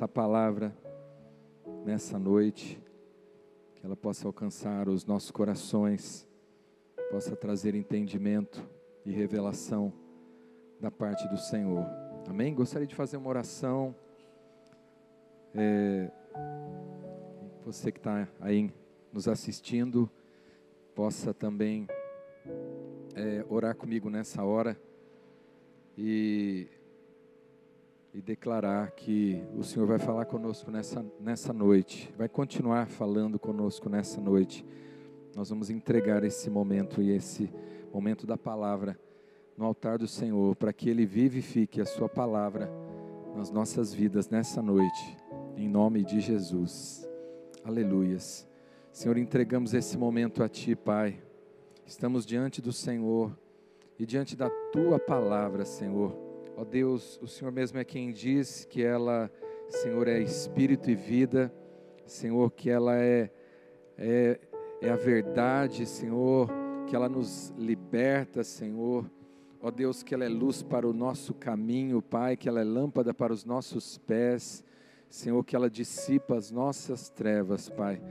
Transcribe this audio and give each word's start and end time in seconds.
da 0.00 0.08
palavra 0.08 0.74
nessa 1.84 2.18
noite, 2.18 2.82
que 3.76 3.84
ela 3.84 3.94
possa 3.94 4.26
alcançar 4.26 4.88
os 4.88 5.04
nossos 5.04 5.30
corações, 5.30 6.26
possa 7.10 7.36
trazer 7.36 7.74
entendimento 7.74 8.66
e 9.04 9.12
revelação 9.12 9.92
da 10.80 10.90
parte 10.90 11.28
do 11.28 11.36
Senhor. 11.36 11.84
Amém? 12.26 12.54
Gostaria 12.54 12.86
de 12.86 12.94
fazer 12.94 13.18
uma 13.18 13.28
oração. 13.28 13.94
É, 15.54 16.10
você 17.62 17.92
que 17.92 17.98
está 17.98 18.26
aí 18.40 18.72
nos 19.12 19.28
assistindo, 19.28 20.10
possa 20.94 21.34
também 21.34 21.86
é, 23.14 23.44
orar 23.50 23.76
comigo 23.76 24.08
nessa 24.08 24.42
hora 24.42 24.80
e, 25.98 26.68
e 28.12 28.20
declarar 28.20 28.90
que 28.92 29.42
o 29.56 29.62
Senhor 29.62 29.86
vai 29.86 29.98
falar 29.98 30.24
conosco 30.24 30.70
nessa, 30.70 31.04
nessa 31.20 31.52
noite, 31.52 32.12
vai 32.18 32.28
continuar 32.28 32.86
falando 32.88 33.38
conosco 33.38 33.88
nessa 33.88 34.20
noite. 34.20 34.64
Nós 35.36 35.48
vamos 35.48 35.70
entregar 35.70 36.24
esse 36.24 36.50
momento 36.50 37.00
e 37.00 37.10
esse 37.10 37.48
momento 37.92 38.26
da 38.26 38.36
palavra 38.36 38.98
no 39.56 39.64
altar 39.64 39.98
do 39.98 40.08
Senhor, 40.08 40.56
para 40.56 40.72
que 40.72 40.88
Ele 40.88 41.06
vivifique 41.06 41.80
a 41.80 41.86
Sua 41.86 42.08
palavra 42.08 42.70
nas 43.36 43.50
nossas 43.50 43.92
vidas 43.92 44.28
nessa 44.28 44.60
noite, 44.60 45.16
em 45.56 45.68
nome 45.68 46.04
de 46.04 46.20
Jesus. 46.20 47.06
Aleluias. 47.62 48.48
Senhor, 48.90 49.16
entregamos 49.18 49.72
esse 49.72 49.96
momento 49.96 50.42
a 50.42 50.48
Ti, 50.48 50.74
Pai. 50.74 51.22
Estamos 51.86 52.26
diante 52.26 52.60
do 52.60 52.72
Senhor 52.72 53.36
e 53.98 54.06
diante 54.06 54.34
da 54.34 54.50
tua 54.72 54.98
palavra, 54.98 55.64
Senhor. 55.64 56.29
Ó 56.60 56.64
Deus, 56.64 57.18
o 57.22 57.26
Senhor 57.26 57.50
mesmo 57.50 57.78
é 57.78 57.84
quem 57.86 58.12
diz 58.12 58.66
que 58.66 58.82
ela, 58.82 59.32
Senhor, 59.70 60.06
é 60.06 60.20
espírito 60.20 60.90
e 60.90 60.94
vida, 60.94 61.50
Senhor, 62.04 62.50
que 62.50 62.68
ela 62.68 62.98
é, 62.98 63.30
é, 63.96 64.38
é 64.82 64.90
a 64.90 64.96
verdade, 64.96 65.86
Senhor, 65.86 66.50
que 66.86 66.94
ela 66.94 67.08
nos 67.08 67.48
liberta, 67.56 68.44
Senhor. 68.44 69.10
Ó 69.58 69.70
Deus, 69.70 70.02
que 70.02 70.14
ela 70.14 70.26
é 70.26 70.28
luz 70.28 70.62
para 70.62 70.86
o 70.86 70.92
nosso 70.92 71.32
caminho, 71.32 72.02
Pai, 72.02 72.36
que 72.36 72.46
ela 72.46 72.60
é 72.60 72.64
lâmpada 72.64 73.14
para 73.14 73.32
os 73.32 73.42
nossos 73.46 73.96
pés, 73.96 74.62
Senhor, 75.08 75.42
que 75.42 75.56
ela 75.56 75.70
dissipa 75.70 76.36
as 76.36 76.50
nossas 76.50 77.08
trevas, 77.08 77.70
Pai. 77.70 78.02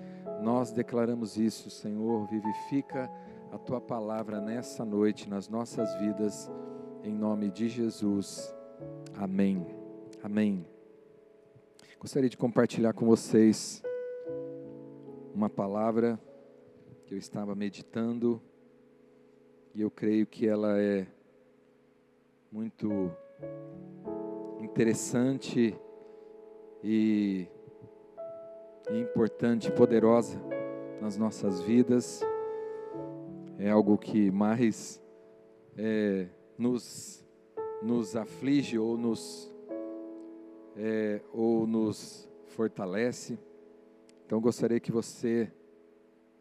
Nós 0.41 0.71
declaramos 0.71 1.37
isso, 1.37 1.69
Senhor, 1.69 2.25
vivifica 2.25 3.11
a 3.51 3.59
tua 3.59 3.79
palavra 3.79 4.41
nessa 4.41 4.83
noite 4.83 5.29
nas 5.29 5.47
nossas 5.47 5.93
vidas, 5.99 6.49
em 7.03 7.13
nome 7.13 7.49
de 7.49 7.67
Jesus. 7.67 8.53
Amém. 9.15 9.65
Amém. 10.23 10.65
Gostaria 11.99 12.29
de 12.29 12.37
compartilhar 12.37 12.93
com 12.93 13.05
vocês 13.05 13.83
uma 15.33 15.49
palavra 15.49 16.19
que 17.05 17.13
eu 17.13 17.17
estava 17.17 17.55
meditando 17.55 18.41
e 19.73 19.81
eu 19.81 19.91
creio 19.91 20.25
que 20.25 20.47
ela 20.47 20.79
é 20.79 21.07
muito 22.51 23.11
interessante 24.59 25.75
e, 26.83 27.47
e 28.89 28.99
importante, 28.99 29.71
poderosa 29.71 30.39
nas 31.01 31.17
nossas 31.17 31.61
vidas 31.61 32.21
é 33.59 33.69
algo 33.69 33.97
que 33.97 34.31
mais 34.31 35.01
é, 35.77 36.27
nos, 36.59 37.25
nos 37.81 38.17
aflige 38.17 38.77
ou 38.77 38.97
nos, 38.97 39.49
é, 40.75 41.21
ou 41.31 41.65
nos 41.65 42.29
fortalece. 42.47 43.39
Então, 44.25 44.41
gostaria 44.41 44.77
que 44.77 44.91
você 44.91 45.49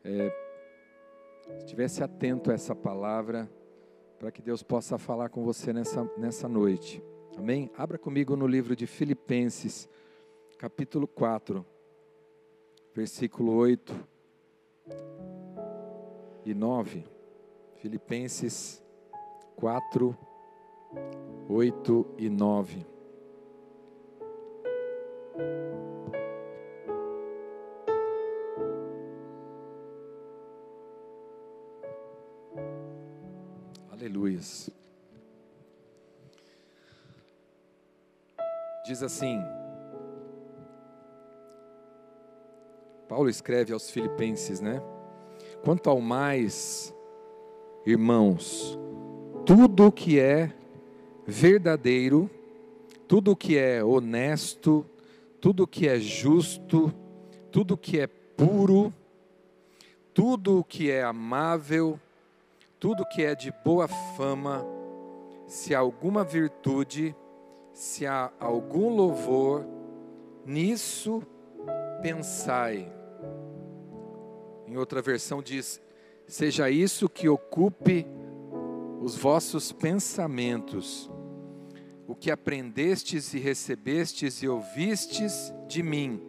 é, 0.02 0.32
estivesse 1.58 2.02
atento 2.02 2.50
a 2.50 2.54
essa 2.54 2.74
palavra, 2.74 3.48
para 4.18 4.32
que 4.32 4.42
Deus 4.42 4.64
possa 4.64 4.98
falar 4.98 5.28
com 5.28 5.44
você 5.44 5.72
nessa, 5.72 6.10
nessa 6.18 6.48
noite. 6.48 7.00
Amém? 7.36 7.70
Abra 7.78 7.96
comigo 7.96 8.34
no 8.34 8.48
livro 8.48 8.74
de 8.74 8.84
Filipenses, 8.84 9.88
capítulo 10.58 11.06
4, 11.06 11.64
versículo 12.92 13.52
8 13.52 13.94
e 16.44 16.52
9. 16.52 17.04
Filipenses 17.76 18.82
4, 19.58 20.16
8 21.48 22.06
e 22.16 22.30
9. 22.30 22.86
Aleluias. 33.90 34.70
Diz 38.86 39.02
assim: 39.02 39.40
Paulo 43.08 43.28
escreve 43.28 43.72
aos 43.72 43.90
Filipenses, 43.90 44.60
né? 44.60 44.80
Quanto 45.64 45.90
ao 45.90 46.00
mais, 46.00 46.94
irmãos, 47.84 48.78
tudo 49.48 49.90
que 49.90 50.20
é 50.20 50.52
verdadeiro, 51.26 52.28
tudo 53.08 53.34
que 53.34 53.56
é 53.56 53.82
honesto, 53.82 54.84
tudo 55.40 55.66
que 55.66 55.88
é 55.88 55.98
justo, 55.98 56.92
tudo 57.50 57.74
que 57.74 57.98
é 57.98 58.06
puro, 58.06 58.92
tudo 60.12 60.62
que 60.62 60.90
é 60.90 61.02
amável, 61.02 61.98
tudo 62.78 63.06
que 63.06 63.22
é 63.22 63.34
de 63.34 63.50
boa 63.64 63.88
fama, 63.88 64.66
se 65.46 65.74
há 65.74 65.78
alguma 65.78 66.22
virtude, 66.22 67.16
se 67.72 68.04
há 68.06 68.30
algum 68.38 68.94
louvor, 68.94 69.64
nisso 70.44 71.22
pensai. 72.02 72.92
Em 74.66 74.76
outra 74.76 75.00
versão 75.00 75.42
diz: 75.42 75.80
seja 76.26 76.68
isso 76.68 77.08
que 77.08 77.30
ocupe 77.30 78.06
os 79.00 79.16
vossos 79.16 79.72
pensamentos, 79.72 81.10
o 82.06 82.14
que 82.14 82.30
aprendestes 82.30 83.34
e 83.34 83.38
recebestes 83.38 84.42
e 84.42 84.48
ouvistes 84.48 85.52
de 85.66 85.82
mim, 85.82 86.22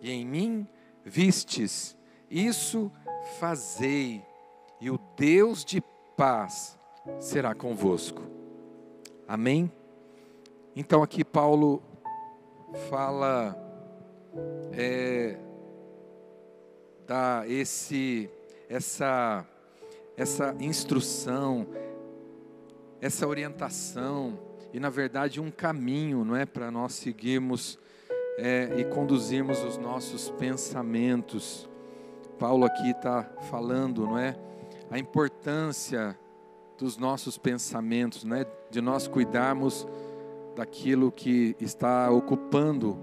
e 0.00 0.10
em 0.10 0.26
mim 0.26 0.66
vistes, 1.04 1.96
isso 2.30 2.90
fazei, 3.38 4.22
e 4.80 4.90
o 4.90 4.98
Deus 5.16 5.64
de 5.64 5.82
paz 6.16 6.78
será 7.18 7.54
convosco. 7.54 8.22
Amém? 9.26 9.70
Então 10.74 11.02
aqui 11.02 11.24
Paulo 11.24 11.82
fala 12.88 13.56
é, 14.72 15.36
dá 17.06 17.44
esse, 17.48 18.30
essa, 18.68 19.44
essa 20.16 20.54
instrução, 20.60 21.66
essa 23.00 23.26
orientação 23.26 24.38
e 24.72 24.78
na 24.78 24.90
verdade 24.90 25.40
um 25.40 25.50
caminho, 25.50 26.24
não 26.24 26.36
é, 26.36 26.46
para 26.46 26.70
nós 26.70 26.94
seguirmos 26.94 27.78
é, 28.38 28.74
e 28.78 28.84
conduzirmos 28.84 29.62
os 29.64 29.76
nossos 29.76 30.30
pensamentos. 30.30 31.68
Paulo 32.38 32.64
aqui 32.64 32.90
está 32.90 33.24
falando, 33.50 34.06
não 34.06 34.18
é, 34.18 34.38
a 34.90 34.98
importância 34.98 36.18
dos 36.78 36.96
nossos 36.96 37.36
pensamentos, 37.36 38.24
né, 38.24 38.46
de 38.70 38.80
nós 38.80 39.06
cuidarmos 39.06 39.86
daquilo 40.56 41.12
que 41.12 41.54
está 41.60 42.10
ocupando 42.10 42.98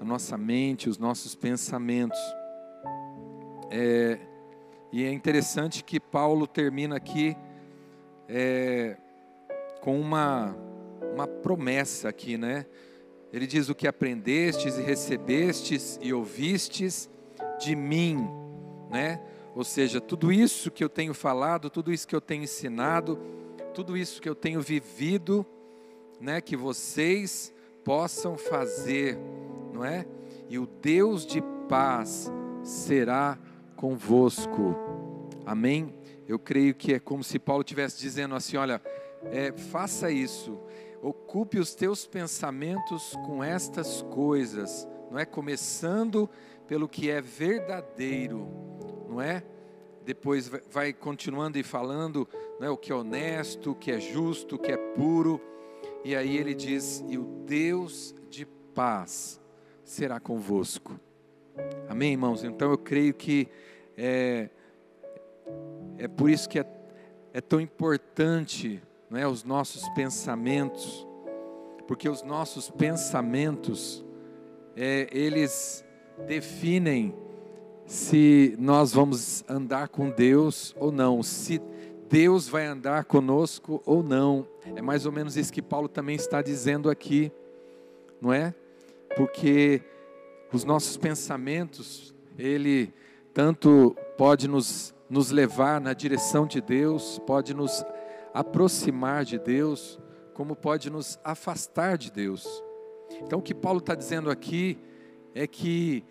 a 0.00 0.04
nossa 0.04 0.36
mente, 0.36 0.88
os 0.88 0.98
nossos 0.98 1.34
pensamentos. 1.34 2.18
É, 3.70 4.18
e 4.90 5.04
é 5.04 5.12
interessante 5.12 5.84
que 5.84 6.00
Paulo 6.00 6.46
termina 6.46 6.96
aqui 6.96 7.36
é, 8.28 8.96
com 9.82 10.00
uma, 10.00 10.56
uma 11.12 11.26
promessa 11.26 12.08
aqui, 12.08 12.38
né? 12.38 12.64
Ele 13.32 13.48
diz 13.48 13.68
o 13.68 13.74
que 13.74 13.88
aprendestes 13.88 14.78
e 14.78 14.80
recebestes 14.80 15.98
e 16.00 16.14
ouvistes 16.14 17.10
de 17.58 17.74
mim, 17.74 18.28
né? 18.88 19.20
Ou 19.56 19.64
seja, 19.64 20.00
tudo 20.00 20.32
isso 20.32 20.70
que 20.70 20.84
eu 20.84 20.88
tenho 20.88 21.12
falado, 21.12 21.68
tudo 21.68 21.92
isso 21.92 22.06
que 22.06 22.14
eu 22.14 22.20
tenho 22.20 22.44
ensinado, 22.44 23.18
tudo 23.74 23.96
isso 23.96 24.22
que 24.22 24.28
eu 24.28 24.36
tenho 24.36 24.60
vivido, 24.60 25.44
né, 26.20 26.40
que 26.40 26.56
vocês 26.56 27.52
possam 27.84 28.36
fazer, 28.36 29.18
não 29.72 29.84
é? 29.84 30.06
E 30.48 30.60
o 30.60 30.66
Deus 30.66 31.26
de 31.26 31.42
paz 31.68 32.30
será 32.62 33.36
convosco. 33.74 34.76
Amém? 35.44 35.92
Eu 36.28 36.38
creio 36.38 36.72
que 36.72 36.94
é 36.94 37.00
como 37.00 37.24
se 37.24 37.38
Paulo 37.38 37.62
estivesse 37.62 38.00
dizendo 38.00 38.34
assim: 38.36 38.56
olha, 38.56 38.80
é, 39.30 39.52
faça 39.52 40.10
isso. 40.10 40.58
ocupe 41.00 41.58
os 41.58 41.74
teus 41.74 42.06
pensamentos 42.06 43.14
com 43.26 43.42
estas 43.42 44.02
coisas, 44.02 44.88
não 45.10 45.18
é? 45.18 45.24
Começando 45.24 46.28
pelo 46.66 46.88
que 46.88 47.10
é 47.10 47.20
verdadeiro, 47.20 48.48
não 49.08 49.20
é? 49.20 49.42
Depois 50.04 50.50
vai 50.70 50.92
continuando 50.92 51.58
e 51.58 51.62
falando, 51.62 52.28
não 52.58 52.66
é? 52.66 52.70
O 52.70 52.76
que 52.76 52.90
é 52.90 52.94
honesto, 52.94 53.72
o 53.72 53.74
que 53.74 53.92
é 53.92 54.00
justo, 54.00 54.56
o 54.56 54.58
que 54.58 54.72
é 54.72 54.76
puro. 54.76 55.40
E 56.04 56.16
aí 56.16 56.36
ele 56.36 56.54
diz: 56.54 57.04
E 57.08 57.18
o 57.18 57.24
Deus 57.46 58.14
de 58.28 58.44
paz 58.46 59.40
será 59.84 60.18
convosco. 60.18 60.98
Amém, 61.88 62.12
irmãos? 62.12 62.42
Então 62.42 62.70
eu 62.70 62.78
creio 62.78 63.12
que 63.12 63.48
é, 63.96 64.48
é 65.98 66.08
por 66.08 66.30
isso 66.30 66.48
que 66.48 66.58
é, 66.58 66.66
é 67.32 67.40
tão 67.40 67.60
importante 67.60 68.82
não 69.12 69.18
é, 69.18 69.28
os 69.28 69.44
nossos 69.44 69.86
pensamentos, 69.90 71.06
porque 71.86 72.08
os 72.08 72.22
nossos 72.22 72.70
pensamentos, 72.70 74.02
é, 74.74 75.06
eles 75.12 75.84
definem 76.26 77.14
se 77.84 78.56
nós 78.58 78.94
vamos 78.94 79.44
andar 79.46 79.88
com 79.88 80.08
Deus 80.08 80.74
ou 80.78 80.90
não, 80.90 81.22
se 81.22 81.60
Deus 82.08 82.48
vai 82.48 82.64
andar 82.64 83.04
conosco 83.04 83.82
ou 83.84 84.02
não. 84.02 84.48
É 84.74 84.80
mais 84.80 85.04
ou 85.04 85.12
menos 85.12 85.36
isso 85.36 85.52
que 85.52 85.60
Paulo 85.60 85.88
também 85.88 86.16
está 86.16 86.40
dizendo 86.40 86.88
aqui, 86.88 87.30
não 88.18 88.32
é? 88.32 88.54
Porque 89.14 89.82
os 90.50 90.64
nossos 90.64 90.96
pensamentos, 90.96 92.14
ele 92.38 92.90
tanto 93.34 93.94
pode 94.16 94.48
nos, 94.48 94.94
nos 95.10 95.30
levar 95.30 95.82
na 95.82 95.92
direção 95.92 96.46
de 96.46 96.62
Deus, 96.62 97.18
pode 97.26 97.52
nos 97.52 97.84
aproximar 98.32 99.24
de 99.24 99.38
Deus, 99.38 99.98
como 100.34 100.56
pode 100.56 100.90
nos 100.90 101.18
afastar 101.22 101.98
de 101.98 102.10
Deus. 102.10 102.46
Então, 103.22 103.38
o 103.38 103.42
que 103.42 103.54
Paulo 103.54 103.78
está 103.78 103.94
dizendo 103.94 104.30
aqui 104.30 104.78
é 105.34 105.46
que 105.46 106.04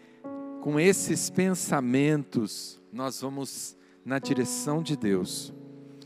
com 0.62 0.80
esses 0.80 1.30
pensamentos 1.30 2.80
nós 2.92 3.22
vamos 3.22 3.76
na 4.06 4.20
direção 4.20 4.82
de 4.82 4.96
Deus, 4.96 5.54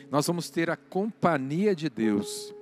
nós 0.10 0.28
vamos 0.28 0.50
ter 0.50 0.70
a 0.70 0.78
companhia 0.78 1.76
de 1.76 1.90
Deus, 1.90 2.54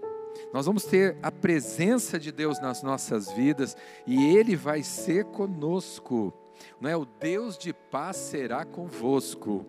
nós 0.51 0.65
vamos 0.65 0.85
ter 0.85 1.17
a 1.21 1.31
presença 1.31 2.19
de 2.19 2.31
Deus 2.31 2.59
nas 2.59 2.81
nossas 2.81 3.31
vidas 3.31 3.77
e 4.07 4.35
Ele 4.35 4.55
vai 4.55 4.81
ser 4.81 5.25
conosco, 5.25 6.33
não 6.79 6.89
é? 6.89 6.97
O 6.97 7.05
Deus 7.05 7.57
de 7.57 7.73
paz 7.73 8.17
será 8.17 8.65
convosco, 8.65 9.65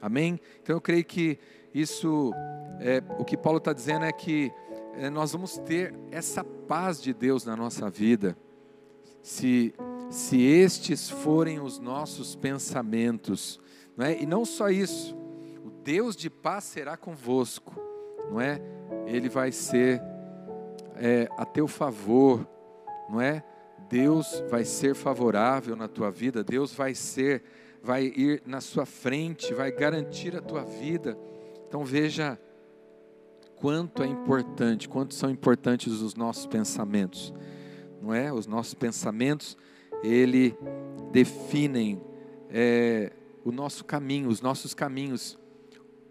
amém? 0.00 0.40
Então 0.62 0.76
eu 0.76 0.80
creio 0.80 1.04
que 1.04 1.38
isso, 1.74 2.32
é, 2.80 3.02
o 3.18 3.24
que 3.24 3.36
Paulo 3.36 3.58
está 3.58 3.72
dizendo 3.72 4.04
é 4.04 4.12
que 4.12 4.52
é, 4.94 5.08
nós 5.10 5.32
vamos 5.32 5.58
ter 5.58 5.94
essa 6.10 6.42
paz 6.42 7.00
de 7.00 7.12
Deus 7.12 7.44
na 7.44 7.56
nossa 7.56 7.88
vida, 7.88 8.36
se, 9.22 9.74
se 10.10 10.42
estes 10.42 11.08
forem 11.08 11.60
os 11.60 11.78
nossos 11.78 12.34
pensamentos, 12.34 13.60
não 13.96 14.06
é? 14.06 14.20
E 14.20 14.26
não 14.26 14.44
só 14.44 14.70
isso, 14.70 15.16
o 15.64 15.70
Deus 15.70 16.16
de 16.16 16.30
paz 16.30 16.64
será 16.64 16.96
convosco, 16.96 17.74
não 18.30 18.40
é? 18.40 18.60
Ele 19.06 19.28
vai 19.28 19.52
ser 19.52 20.02
é, 20.96 21.28
a 21.36 21.44
teu 21.44 21.68
favor, 21.68 22.46
não 23.08 23.20
é? 23.20 23.44
Deus 23.88 24.42
vai 24.50 24.64
ser 24.64 24.94
favorável 24.94 25.74
na 25.74 25.88
tua 25.88 26.10
vida, 26.10 26.44
Deus 26.44 26.72
vai 26.72 26.94
ser, 26.94 27.42
vai 27.82 28.04
ir 28.04 28.42
na 28.44 28.60
sua 28.60 28.84
frente, 28.84 29.54
vai 29.54 29.72
garantir 29.72 30.36
a 30.36 30.42
tua 30.42 30.62
vida. 30.62 31.16
Então 31.68 31.84
veja 31.84 32.40
quanto 33.56 34.02
é 34.02 34.06
importante, 34.06 34.88
quanto 34.88 35.12
são 35.12 35.28
importantes 35.28 36.00
os 36.00 36.14
nossos 36.14 36.46
pensamentos, 36.46 37.34
não 38.00 38.14
é? 38.14 38.32
Os 38.32 38.46
nossos 38.46 38.72
pensamentos, 38.72 39.56
ele 40.02 40.56
definem 41.12 42.00
é, 42.48 43.12
o 43.44 43.52
nosso 43.52 43.84
caminho, 43.84 44.30
os 44.30 44.40
nossos 44.40 44.72
caminhos, 44.72 45.38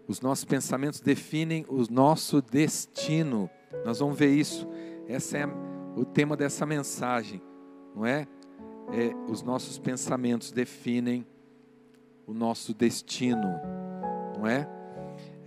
os 0.06 0.20
nossos 0.20 0.44
pensamentos 0.44 1.00
definem 1.00 1.64
o 1.68 1.84
nosso 1.90 2.40
destino. 2.40 3.50
Nós 3.84 3.98
vamos 3.98 4.16
ver 4.16 4.30
isso. 4.30 4.66
Esse 5.08 5.38
é 5.38 5.46
o 5.96 6.04
tema 6.04 6.36
dessa 6.36 6.64
mensagem, 6.64 7.42
não 7.96 8.06
é? 8.06 8.28
é 8.92 9.12
os 9.28 9.42
nossos 9.42 9.78
pensamentos 9.78 10.52
definem 10.52 11.26
o 12.26 12.32
nosso 12.32 12.72
destino, 12.72 13.48
não 14.36 14.46
é? 14.46 14.77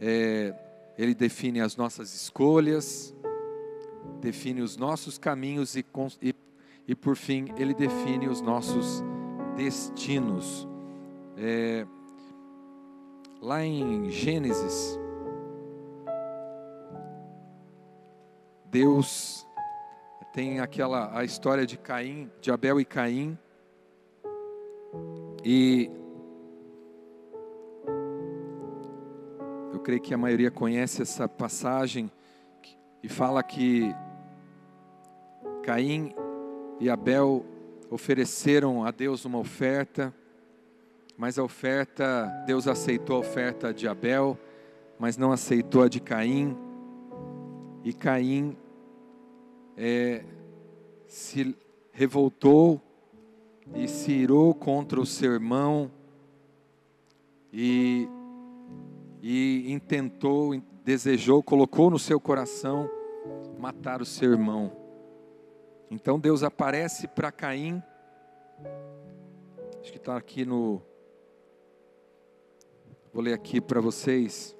É, 0.01 0.53
ele 0.97 1.13
define 1.13 1.61
as 1.61 1.75
nossas 1.75 2.13
escolhas, 2.15 3.15
define 4.19 4.61
os 4.61 4.75
nossos 4.75 5.19
caminhos 5.19 5.75
e, 5.75 5.85
e, 6.19 6.35
e 6.87 6.95
por 6.95 7.15
fim, 7.15 7.53
ele 7.55 7.75
define 7.75 8.27
os 8.27 8.41
nossos 8.41 9.03
destinos. 9.55 10.67
É, 11.37 11.85
lá 13.39 13.63
em 13.63 14.09
Gênesis, 14.09 14.99
Deus 18.65 19.45
tem 20.33 20.59
aquela 20.59 21.15
a 21.15 21.23
história 21.23 21.65
de 21.65 21.77
Caim, 21.77 22.31
de 22.41 22.51
Abel 22.51 22.79
e 22.79 22.85
Caim, 22.85 23.37
e 25.43 25.91
creio 29.81 30.01
que 30.01 30.13
a 30.13 30.17
maioria 30.17 30.51
conhece 30.51 31.01
essa 31.01 31.27
passagem 31.27 32.11
e 33.01 33.09
fala 33.09 33.41
que 33.41 33.93
Caim 35.63 36.13
e 36.79 36.89
Abel 36.89 37.43
ofereceram 37.89 38.85
a 38.85 38.91
Deus 38.91 39.25
uma 39.25 39.39
oferta, 39.39 40.13
mas 41.17 41.37
a 41.39 41.43
oferta, 41.43 42.27
Deus 42.45 42.67
aceitou 42.67 43.17
a 43.17 43.19
oferta 43.19 43.73
de 43.73 43.87
Abel, 43.87 44.37
mas 44.99 45.17
não 45.17 45.31
aceitou 45.31 45.83
a 45.83 45.89
de 45.89 45.99
Caim. 45.99 46.55
E 47.83 47.91
Caim 47.91 48.55
é, 49.75 50.23
se 51.07 51.55
revoltou 51.91 52.79
e 53.73 53.87
se 53.87 54.11
irou 54.11 54.53
contra 54.53 54.99
o 54.99 55.05
seu 55.05 55.33
irmão 55.33 55.91
e 57.51 58.07
e 59.21 59.71
intentou, 59.71 60.59
desejou, 60.83 61.43
colocou 61.43 61.89
no 61.89 61.99
seu 61.99 62.19
coração 62.19 62.89
matar 63.57 64.01
o 64.01 64.05
seu 64.05 64.31
irmão. 64.31 64.75
Então 65.89 66.19
Deus 66.19 66.41
aparece 66.41 67.07
para 67.07 67.31
Caim, 67.31 67.81
acho 69.81 69.91
que 69.91 69.97
está 69.97 70.17
aqui 70.17 70.45
no. 70.45 70.81
Vou 73.13 73.21
ler 73.21 73.33
aqui 73.33 73.61
para 73.61 73.79
vocês. 73.81 74.55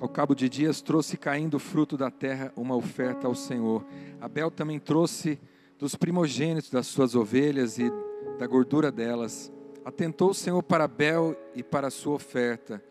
Ao 0.00 0.08
cabo 0.08 0.34
de 0.34 0.48
dias, 0.48 0.82
trouxe 0.82 1.16
Caim 1.16 1.48
do 1.48 1.58
fruto 1.58 1.96
da 1.96 2.10
terra 2.10 2.52
uma 2.56 2.74
oferta 2.74 3.26
ao 3.26 3.34
Senhor. 3.34 3.84
Abel 4.20 4.50
também 4.50 4.78
trouxe 4.78 5.38
dos 5.78 5.94
primogênitos 5.94 6.70
das 6.70 6.86
suas 6.86 7.14
ovelhas 7.14 7.78
e 7.78 7.90
da 8.38 8.46
gordura 8.46 8.90
delas. 8.90 9.52
Atentou 9.86 10.30
o 10.30 10.34
Senhor 10.34 10.60
para 10.64 10.82
Abel 10.82 11.36
e 11.54 11.62
para 11.62 11.86
a 11.86 11.92
sua 11.92 12.16
oferta, 12.16 12.82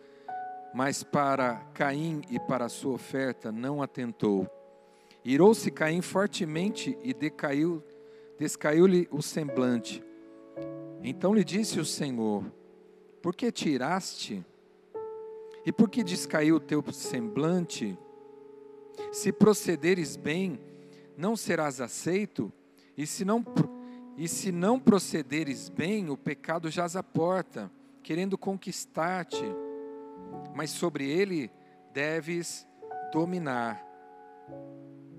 mas 0.74 1.04
para 1.04 1.56
Caim 1.74 2.22
e 2.32 2.40
para 2.40 2.68
a 2.68 2.70
sua 2.70 2.94
oferta 2.94 3.52
não 3.52 3.84
atentou. 3.84 4.50
Irou-se 5.22 5.70
Caim 5.72 6.02
fortemente 6.02 6.98
e 7.04 7.14
decaiu, 7.14 7.84
descaiu-lhe 8.40 9.10
o 9.12 9.22
semblante. 9.22 10.02
Então 11.04 11.34
lhe 11.34 11.44
disse 11.44 11.82
o 11.82 11.86
Senhor: 11.86 12.46
Por 13.22 13.36
que 13.36 13.52
tiraste? 13.52 14.46
E 15.66 15.74
por 15.74 15.90
que 15.90 16.02
descaiu 16.02 16.56
o 16.56 16.62
teu 16.62 16.82
semblante? 16.94 18.00
Se 19.12 19.34
procederes 19.34 20.16
bem, 20.16 20.62
não 21.18 21.36
serás 21.36 21.82
aceito, 21.82 22.50
e 22.98 23.06
se 23.06 23.26
não 23.26 23.44
e 24.18 24.28
se 24.28 24.52
não 24.52 24.80
procederes 24.80 25.68
bem, 25.68 26.10
o 26.10 26.16
pecado 26.16 26.70
jaz 26.70 26.96
à 26.96 27.04
porta, 27.04 27.70
querendo 28.02 28.38
conquistar-te, 28.38 29.44
mas 30.54 30.70
sobre 30.70 31.10
ele 31.10 31.52
deves 31.94 32.66
dominar. 33.12 33.86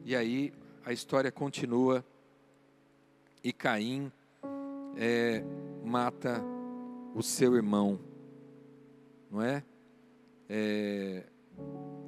E 0.05 0.17
aí 0.17 0.53
a 0.85 0.93
história 0.93 1.31
continua, 1.31 2.05
e 3.45 3.53
Caim 3.53 4.11
é, 4.97 5.45
mata 5.85 6.43
o 7.15 7.23
seu 7.23 7.55
irmão, 7.55 8.00
não 9.31 9.43
é? 9.43 9.62
é 10.49 11.25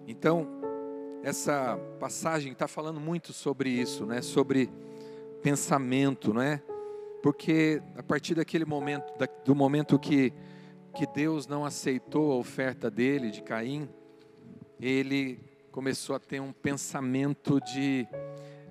então, 0.07 0.49
essa 1.23 1.77
passagem 2.01 2.53
está 2.53 2.67
falando 2.67 2.99
muito 2.99 3.33
sobre 3.35 3.69
isso, 3.69 4.07
né? 4.07 4.23
Sobre 4.23 4.71
pensamento, 5.43 6.33
não 6.33 6.41
é? 6.41 6.63
Porque 7.23 7.83
a 7.97 8.03
partir 8.03 8.35
daquele 8.35 8.65
momento, 8.65 9.13
do 9.45 9.55
momento 9.55 9.99
que, 9.99 10.33
que 10.95 11.07
Deus 11.07 11.47
não 11.47 11.65
aceitou 11.65 12.33
a 12.33 12.37
oferta 12.37 12.91
dele, 12.91 13.31
de 13.31 13.43
Caim, 13.43 13.89
ele 14.81 15.41
começou 15.73 16.15
a 16.17 16.21
ter 16.21 16.41
um 16.41 16.53
pensamento 16.53 17.61
de, 17.61 18.07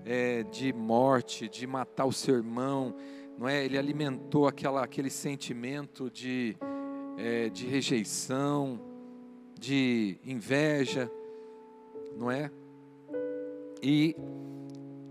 é, 0.05 0.43
de 0.43 0.71
morte, 0.73 1.49
de 1.49 1.67
matar 1.67 2.05
o 2.05 2.13
seu 2.13 2.35
irmão, 2.35 2.95
não 3.37 3.47
é? 3.47 3.63
Ele 3.63 3.77
alimentou 3.77 4.47
aquela, 4.47 4.83
aquele 4.83 5.09
sentimento 5.09 6.09
de, 6.09 6.57
é, 7.17 7.49
de 7.49 7.67
rejeição, 7.67 8.79
de 9.59 10.17
inveja, 10.25 11.11
não 12.15 12.31
é? 12.31 12.49
E, 13.81 14.15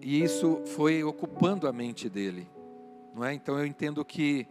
e 0.00 0.22
isso 0.22 0.62
foi 0.66 1.04
ocupando 1.04 1.68
a 1.68 1.72
mente 1.72 2.08
dele, 2.08 2.48
não 3.16 3.24
é? 3.24 3.32
Então 3.32 3.58
eu 3.58 3.64
entendo 3.64 4.04
que 4.04 4.46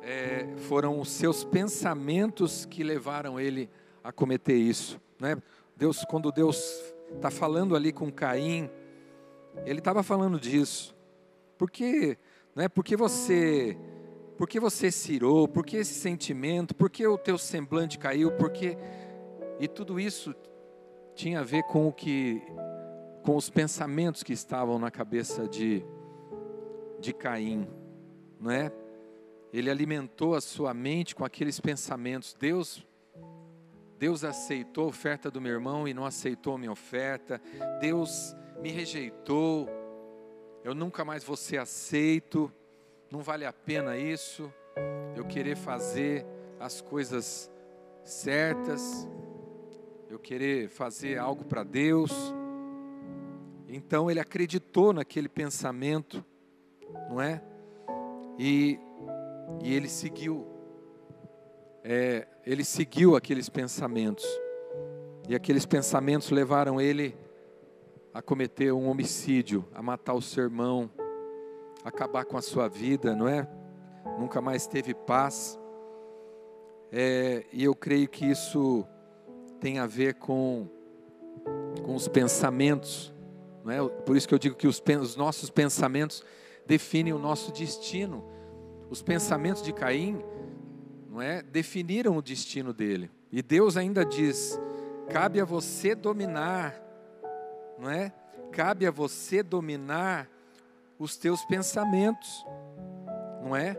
é, 0.00 0.46
foram 0.68 1.00
os 1.00 1.10
seus 1.10 1.42
pensamentos 1.42 2.64
que 2.64 2.84
levaram 2.84 3.38
ele 3.38 3.68
a 4.02 4.12
cometer 4.12 4.54
isso, 4.54 5.00
é? 5.20 5.36
Deus, 5.76 6.04
quando 6.08 6.30
Deus 6.30 6.94
está 7.16 7.30
falando 7.30 7.74
ali 7.74 7.92
com 7.92 8.12
Caim, 8.12 8.70
ele 9.66 9.80
estava 9.80 10.04
falando 10.04 10.38
disso, 10.38 10.96
porque, 11.58 12.16
não 12.54 12.62
é? 12.62 12.68
Porque 12.68 12.96
você 12.96 13.76
por 14.38 14.48
que 14.48 14.58
você 14.58 14.90
cirou? 14.90 15.46
Por 15.46 15.66
que 15.66 15.76
esse 15.76 15.92
sentimento? 15.92 16.74
Por 16.74 16.88
que 16.88 17.06
o 17.06 17.18
teu 17.18 17.36
semblante 17.36 17.98
caiu? 17.98 18.32
Porque 18.32 18.78
e 19.58 19.68
tudo 19.68 20.00
isso 20.00 20.34
tinha 21.14 21.40
a 21.40 21.42
ver 21.42 21.64
com 21.64 21.88
o 21.88 21.92
que 21.92 22.40
com 23.22 23.36
os 23.36 23.50
pensamentos 23.50 24.22
que 24.22 24.32
estavam 24.32 24.78
na 24.78 24.90
cabeça 24.92 25.46
de 25.48 25.84
de 27.00 27.12
Caim, 27.14 27.66
não 28.40 28.50
é? 28.50 28.72
Ele 29.52 29.70
alimentou 29.70 30.34
a 30.34 30.40
sua 30.40 30.72
mente 30.72 31.14
com 31.14 31.24
aqueles 31.24 31.60
pensamentos. 31.60 32.34
Deus 32.38 32.86
Deus 33.98 34.24
aceitou 34.24 34.84
a 34.84 34.88
oferta 34.88 35.30
do 35.30 35.42
meu 35.42 35.52
irmão 35.52 35.86
e 35.86 35.92
não 35.92 36.06
aceitou 36.06 36.54
a 36.54 36.58
minha 36.58 36.72
oferta. 36.72 37.40
Deus 37.80 38.34
me 38.62 38.70
rejeitou. 38.70 39.68
Eu 40.64 40.74
nunca 40.74 41.04
mais 41.04 41.22
vou 41.22 41.36
ser 41.36 41.58
aceito. 41.58 42.50
Não 43.10 43.20
vale 43.20 43.44
a 43.44 43.52
pena 43.52 43.98
isso. 43.98 44.50
Eu 45.14 45.26
querer 45.26 45.54
fazer 45.54 46.24
as 46.58 46.80
coisas 46.80 47.50
certas 48.02 49.06
eu 50.10 50.18
querer 50.18 50.68
fazer 50.68 51.18
algo 51.18 51.44
para 51.44 51.62
Deus. 51.62 52.10
Então 53.68 54.10
ele 54.10 54.18
acreditou 54.18 54.92
naquele 54.92 55.28
pensamento, 55.28 56.24
não 57.08 57.20
é? 57.20 57.40
E, 58.42 58.80
e 59.62 59.74
ele 59.74 59.86
seguiu, 59.86 60.46
é, 61.84 62.26
ele 62.46 62.64
seguiu 62.64 63.14
aqueles 63.14 63.50
pensamentos. 63.50 64.24
E 65.28 65.34
aqueles 65.34 65.66
pensamentos 65.66 66.30
levaram 66.30 66.80
ele 66.80 67.14
a 68.14 68.22
cometer 68.22 68.72
um 68.72 68.88
homicídio, 68.88 69.68
a 69.74 69.82
matar 69.82 70.14
o 70.14 70.22
seu 70.22 70.44
irmão, 70.44 70.90
acabar 71.84 72.24
com 72.24 72.38
a 72.38 72.40
sua 72.40 72.66
vida, 72.66 73.14
não 73.14 73.28
é? 73.28 73.46
Nunca 74.18 74.40
mais 74.40 74.66
teve 74.66 74.94
paz. 74.94 75.60
É, 76.90 77.44
e 77.52 77.62
eu 77.62 77.74
creio 77.74 78.08
que 78.08 78.24
isso 78.24 78.86
tem 79.60 79.78
a 79.78 79.86
ver 79.86 80.14
com, 80.14 80.66
com 81.84 81.94
os 81.94 82.08
pensamentos. 82.08 83.12
Não 83.62 83.70
é? 83.70 83.86
Por 83.86 84.16
isso 84.16 84.26
que 84.26 84.32
eu 84.32 84.38
digo 84.38 84.56
que 84.56 84.66
os, 84.66 84.82
os 85.02 85.14
nossos 85.14 85.50
pensamentos 85.50 86.24
definem 86.70 87.12
o 87.12 87.18
nosso 87.18 87.50
destino. 87.50 88.24
Os 88.88 89.02
pensamentos 89.02 89.60
de 89.60 89.72
Caim 89.72 90.22
não 91.10 91.20
é, 91.20 91.42
definiram 91.42 92.16
o 92.16 92.22
destino 92.22 92.72
dele. 92.72 93.10
E 93.32 93.42
Deus 93.42 93.76
ainda 93.76 94.04
diz: 94.04 94.56
cabe 95.10 95.40
a 95.40 95.44
você 95.44 95.96
dominar, 95.96 96.80
não 97.76 97.90
é? 97.90 98.12
Cabe 98.52 98.86
a 98.86 98.90
você 98.92 99.42
dominar 99.42 100.28
os 100.96 101.16
teus 101.16 101.44
pensamentos, 101.44 102.46
não 103.42 103.56
é? 103.56 103.76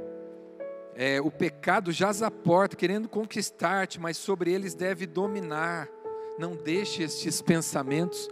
é, 0.95 1.21
o 1.21 1.31
pecado 1.31 1.93
jaz 1.93 2.21
à 2.21 2.29
porta, 2.29 2.75
querendo 2.75 3.07
conquistar-te, 3.07 4.01
mas 4.01 4.17
sobre 4.17 4.51
eles 4.51 4.73
deve 4.73 5.07
dominar. 5.07 5.87
Não 6.37 6.55
deixe 6.55 7.03
estes 7.03 7.41
pensamentos 7.41 8.29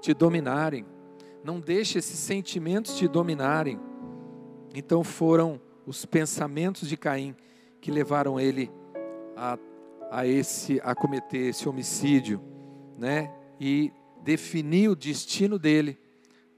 te 0.00 0.12
dominarem. 0.12 0.84
Não 1.44 1.60
deixe 1.60 1.98
esses 1.98 2.18
sentimentos 2.18 2.96
te 2.96 3.06
dominarem. 3.06 3.78
Então 4.74 5.02
foram 5.02 5.60
os 5.86 6.04
pensamentos 6.04 6.88
de 6.88 6.96
Caim 6.96 7.34
que 7.80 7.90
levaram 7.90 8.38
ele 8.38 8.70
a, 9.36 9.58
a 10.10 10.26
esse 10.26 10.80
a 10.84 10.94
cometer 10.94 11.48
esse 11.48 11.68
homicídio, 11.68 12.40
né? 12.98 13.32
E 13.58 13.92
definir 14.22 14.88
o 14.88 14.96
destino 14.96 15.58
dele, 15.58 15.98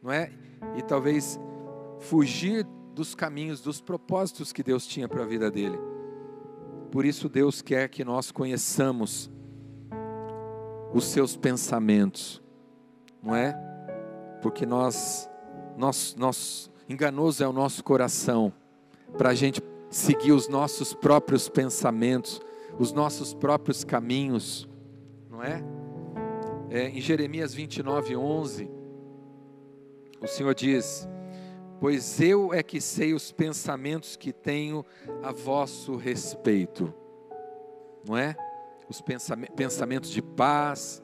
não 0.03 0.11
é? 0.11 0.33
E 0.77 0.83
talvez 0.83 1.39
fugir 2.01 2.67
dos 2.95 3.15
caminhos, 3.15 3.61
dos 3.61 3.81
propósitos 3.81 4.53
que 4.53 4.63
Deus 4.63 4.87
tinha 4.87 5.09
para 5.09 5.23
a 5.23 5.27
vida 5.27 5.51
dele. 5.51 5.79
Por 6.91 7.05
isso, 7.07 7.29
Deus 7.29 7.63
quer 7.63 7.89
que 7.89 8.05
nós 8.05 8.31
conheçamos 8.31 9.31
os 10.93 11.05
seus 11.05 11.37
pensamentos, 11.37 12.43
não 13.23 13.35
é? 13.35 13.55
Porque 14.43 14.67
nós, 14.67 15.31
nós, 15.77 16.15
nós 16.19 16.71
enganoso 16.89 17.43
é 17.43 17.49
o 17.49 17.53
nosso 17.53 17.83
coração, 17.83 18.53
para 19.17 19.31
a 19.31 19.35
gente 19.35 19.63
seguir 19.91 20.33
os 20.33 20.49
nossos 20.49 20.95
próprios 20.95 21.49
pensamentos, 21.49 22.41
os 22.79 22.93
nossos 22.93 23.35
próprios 23.35 23.85
caminhos, 23.85 24.69
não 25.31 25.43
é? 25.43 25.63
é 26.71 26.89
em 26.89 27.01
Jeremias 27.01 27.53
29, 27.53 28.17
11, 28.17 28.71
o 30.23 30.27
Senhor 30.27 30.55
diz: 30.55 31.09
pois 31.83 32.21
eu 32.21 32.55
é 32.55 32.63
que 32.63 32.81
sei 32.81 33.13
os 33.13 33.33
pensamentos 33.33 34.15
que 34.15 34.33
tenho 34.33 34.87
a 35.21 35.33
vosso 35.33 35.97
respeito. 35.97 36.95
Não 38.07 38.17
é? 38.17 38.37
Os 38.89 39.01
pensamentos 39.01 40.11
de 40.11 40.23
paz, 40.23 41.03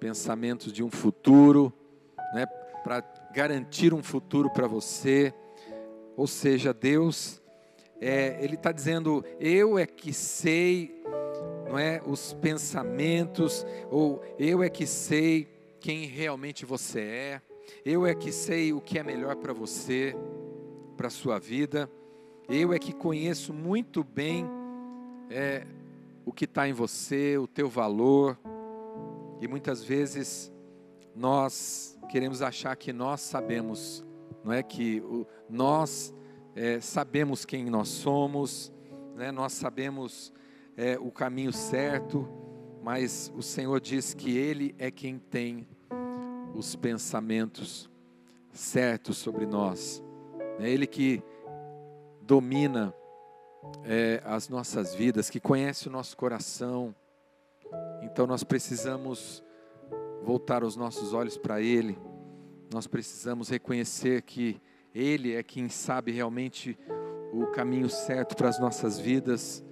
pensamentos 0.00 0.72
de 0.72 0.82
um 0.82 0.90
futuro, 0.90 1.70
né? 2.32 2.46
para 2.82 3.02
garantir 3.34 3.92
um 3.92 4.02
futuro 4.02 4.48
para 4.48 4.68
você. 4.68 5.34
Ou 6.16 6.26
seja, 6.26 6.72
Deus, 6.72 7.42
é, 8.00 8.38
Ele 8.40 8.54
está 8.54 8.70
dizendo: 8.70 9.24
eu 9.40 9.76
é 9.78 9.84
que 9.84 10.12
sei, 10.12 11.02
não 11.68 11.78
é, 11.78 12.00
os 12.06 12.32
pensamentos, 12.32 13.66
ou 13.90 14.22
eu 14.38 14.62
é 14.62 14.70
que 14.70 14.86
sei 14.86 15.48
quem 15.80 16.06
realmente 16.06 16.64
você 16.64 17.00
é. 17.00 17.42
Eu 17.84 18.06
é 18.06 18.14
que 18.14 18.30
sei 18.30 18.72
o 18.72 18.80
que 18.80 18.98
é 18.98 19.02
melhor 19.02 19.36
para 19.36 19.52
você, 19.52 20.14
para 20.96 21.08
a 21.08 21.10
sua 21.10 21.38
vida. 21.38 21.90
Eu 22.48 22.72
é 22.72 22.78
que 22.78 22.92
conheço 22.92 23.52
muito 23.52 24.04
bem 24.04 24.46
é, 25.30 25.66
o 26.24 26.32
que 26.32 26.44
está 26.44 26.68
em 26.68 26.72
você, 26.72 27.36
o 27.38 27.46
teu 27.46 27.68
valor. 27.68 28.38
E 29.40 29.48
muitas 29.48 29.82
vezes 29.82 30.52
nós 31.14 31.93
queremos 32.08 32.42
achar 32.42 32.76
que 32.76 32.92
nós 32.92 33.20
sabemos, 33.20 34.04
não 34.44 34.52
é 34.52 34.62
que 34.62 35.00
o, 35.00 35.26
nós 35.48 36.14
é, 36.54 36.80
sabemos 36.80 37.44
quem 37.44 37.64
nós 37.66 37.88
somos, 37.88 38.72
né? 39.14 39.32
nós 39.32 39.52
sabemos 39.52 40.32
é, 40.76 40.98
o 40.98 41.10
caminho 41.10 41.52
certo, 41.52 42.28
mas 42.82 43.32
o 43.34 43.42
Senhor 43.42 43.80
diz 43.80 44.14
que 44.14 44.36
Ele 44.36 44.74
é 44.78 44.90
quem 44.90 45.18
tem 45.18 45.66
os 46.54 46.76
pensamentos 46.76 47.90
certos 48.52 49.18
sobre 49.18 49.46
nós. 49.46 50.02
É 50.58 50.68
Ele 50.68 50.86
que 50.86 51.22
domina 52.22 52.94
é, 53.84 54.22
as 54.24 54.48
nossas 54.48 54.94
vidas, 54.94 55.28
que 55.28 55.40
conhece 55.40 55.88
o 55.88 55.90
nosso 55.90 56.16
coração. 56.16 56.94
Então 58.02 58.26
nós 58.26 58.42
precisamos 58.42 59.43
voltar 60.24 60.64
os 60.64 60.74
nossos 60.74 61.12
olhos 61.12 61.36
para 61.36 61.60
Ele. 61.60 61.98
Nós 62.72 62.86
precisamos 62.86 63.48
reconhecer 63.48 64.22
que 64.22 64.60
Ele 64.94 65.34
é 65.34 65.42
quem 65.42 65.68
sabe 65.68 66.10
realmente 66.10 66.76
o 67.32 67.46
caminho 67.48 67.90
certo 67.90 68.34
para 68.34 68.48
as 68.48 68.58
nossas 68.58 68.98
vidas, 68.98 69.62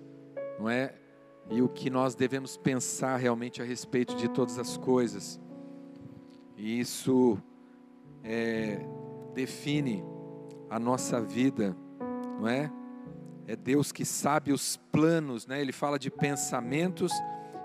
não 0.59 0.69
é? 0.69 0.95
E 1.51 1.63
o 1.63 1.69
que 1.69 1.89
nós 1.89 2.15
devemos 2.15 2.57
pensar 2.57 3.17
realmente 3.17 3.63
a 3.63 3.65
respeito 3.65 4.15
de 4.15 4.29
todas 4.29 4.59
as 4.59 4.77
coisas. 4.77 5.41
E 6.57 6.79
isso 6.79 7.39
é, 8.23 8.81
define 9.35 10.05
a 10.71 10.79
nossa 10.79 11.21
vida, 11.21 11.77
não 12.39 12.47
é? 12.47 12.71
É 13.47 13.57
Deus 13.57 13.91
que 13.91 14.05
sabe 14.05 14.53
os 14.53 14.77
planos, 14.77 15.47
né? 15.47 15.61
Ele 15.61 15.73
fala 15.73 15.99
de 15.99 16.11
pensamentos 16.11 17.13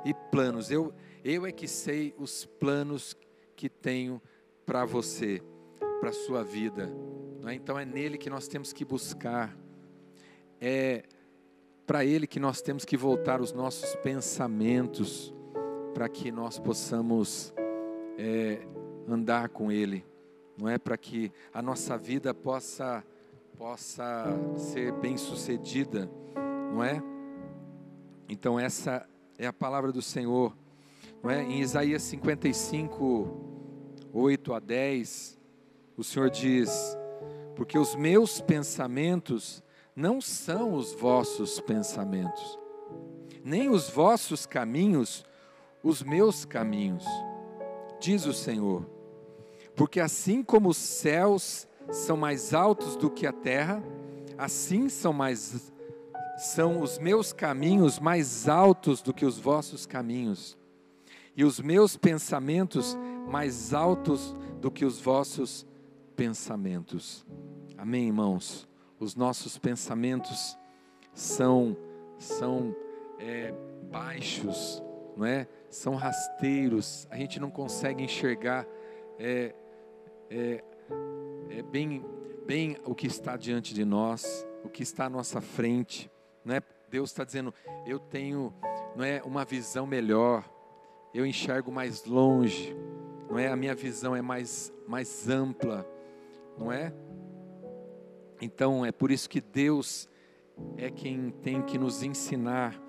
e 0.04 0.14
planos. 0.32 0.72
Eu, 0.72 0.94
eu 1.30 1.46
é 1.46 1.52
que 1.52 1.68
sei 1.68 2.16
os 2.18 2.46
planos 2.46 3.16
que 3.56 3.70
tenho 3.70 4.22
para 4.66 4.86
você, 4.86 5.42
para 6.00 6.10
a 6.10 6.14
sua 6.14 6.44
vida. 6.44 6.90
É? 7.46 7.54
Então 7.54 7.78
é 7.78 7.86
nele 7.86 8.18
que 8.18 8.30
nós 8.30 8.48
temos 8.48 8.72
que 8.72 8.86
buscar. 8.86 9.56
É 10.62 11.04
para 11.86 12.04
ele 12.04 12.28
que 12.28 12.40
nós 12.40 12.62
temos 12.62 12.84
que 12.84 12.98
voltar 12.98 13.42
os 13.42 13.54
nossos 13.54 13.96
pensamentos, 13.98 15.34
para 15.94 16.10
que 16.10 16.32
nós 16.32 16.60
possamos 16.60 17.54
é, 18.18 18.60
andar 19.08 19.50
com 19.50 19.72
Ele, 19.72 20.06
não 20.58 20.68
é 20.68 20.78
para 20.78 20.98
que 20.98 21.32
a 21.54 21.62
nossa 21.62 21.98
vida 21.98 22.34
possa 22.34 23.04
possa 23.58 24.26
ser 24.56 24.92
bem 24.92 25.18
sucedida, 25.18 26.08
não 26.72 26.84
é? 26.84 27.02
Então 28.30 28.60
essa 28.60 29.08
é 29.38 29.48
a 29.48 29.54
palavra 29.54 29.92
do 29.92 30.02
Senhor, 30.02 30.56
é? 31.24 31.44
Em 31.44 31.62
Isaías 31.62 32.04
55, 32.04 34.10
8 34.14 34.54
a 34.54 34.60
10, 34.60 35.40
o 35.96 36.04
Senhor 36.04 36.30
diz: 36.30 36.98
Porque 37.56 37.78
os 37.78 37.96
meus 37.96 38.42
pensamentos 38.42 39.64
não 39.96 40.22
são 40.22 40.74
os 40.74 40.94
vossos 40.94 41.60
pensamentos, 41.60 42.60
nem 43.44 43.70
os 43.70 43.90
vossos 43.90 44.46
caminhos 44.46 45.26
os 45.84 46.04
meus 46.04 46.46
caminhos, 46.46 47.06
diz 48.00 48.26
o 48.26 48.34
Senhor. 48.34 48.88
Porque 49.76 50.00
assim 50.00 50.44
como 50.44 50.70
os 50.70 50.78
céus 50.78 51.68
são 51.92 52.18
mais 52.18 52.54
altos 52.54 52.96
do 52.96 53.10
que 53.10 53.26
a 53.26 53.32
terra, 53.32 53.82
assim 54.38 54.90
são 54.90 55.14
mais 55.14 55.72
são 56.38 56.82
os 56.82 57.00
meus 57.00 57.34
caminhos 57.34 58.00
mais 58.00 58.48
altos 58.48 59.02
do 59.02 59.12
que 59.12 59.26
os 59.26 59.40
vossos 59.40 59.88
caminhos, 59.88 60.56
e 61.38 61.46
os 61.46 61.60
meus 61.60 61.96
pensamentos 61.96 62.98
mais 63.28 63.72
altos 63.72 64.36
do 64.60 64.72
que 64.72 64.84
os 64.84 65.00
vossos 65.00 65.68
pensamentos. 66.16 67.24
Amém, 67.78 68.08
irmãos? 68.08 68.68
Os 69.00 69.16
nossos 69.16 69.56
pensamentos 69.60 70.58
são 71.14 71.78
são 72.18 72.76
é, 73.20 73.54
baixos, 73.92 74.82
não 75.16 75.28
é? 75.28 75.48
São 75.70 75.94
rasteiros. 75.94 77.08
A 77.12 77.16
gente 77.16 77.40
não 77.40 77.52
consegue 77.52 78.04
enxergar 78.04 78.66
é, 79.20 79.54
é, 80.32 80.64
é 81.52 81.62
bem, 81.62 82.04
bem 82.48 82.78
o 82.84 82.96
que 82.96 83.06
está 83.06 83.38
diante 83.38 83.76
de 83.76 83.86
nós, 83.86 84.44
o 84.64 84.70
que 84.70 84.82
está 84.82 85.06
à 85.06 85.10
nossa 85.10 85.40
frente. 85.40 86.10
Não 86.44 86.56
é? 86.56 86.64
Deus 86.90 87.12
está 87.12 87.24
dizendo, 87.24 87.54
eu 87.86 88.00
tenho 88.00 88.52
não 88.96 89.06
é, 89.06 89.22
uma 89.24 89.46
visão 89.46 89.86
melhor, 89.86 90.44
eu 91.18 91.26
enxergo 91.26 91.72
mais 91.72 92.06
longe, 92.06 92.78
não 93.28 93.40
é? 93.40 93.48
A 93.48 93.56
minha 93.56 93.74
visão 93.74 94.16
é 94.16 94.22
mais, 94.22 94.72
mais 94.88 95.28
ampla, 95.28 95.84
não 96.56 96.72
é? 96.72 96.94
Então 98.40 98.86
é 98.86 98.92
por 98.92 99.10
isso 99.10 99.28
que 99.28 99.42
Deus 99.42 100.08
é 100.78 100.92
quem 100.92 101.32
tem 101.42 101.64
que 101.64 101.76
nos 101.76 102.04
ensinar, 102.04 102.80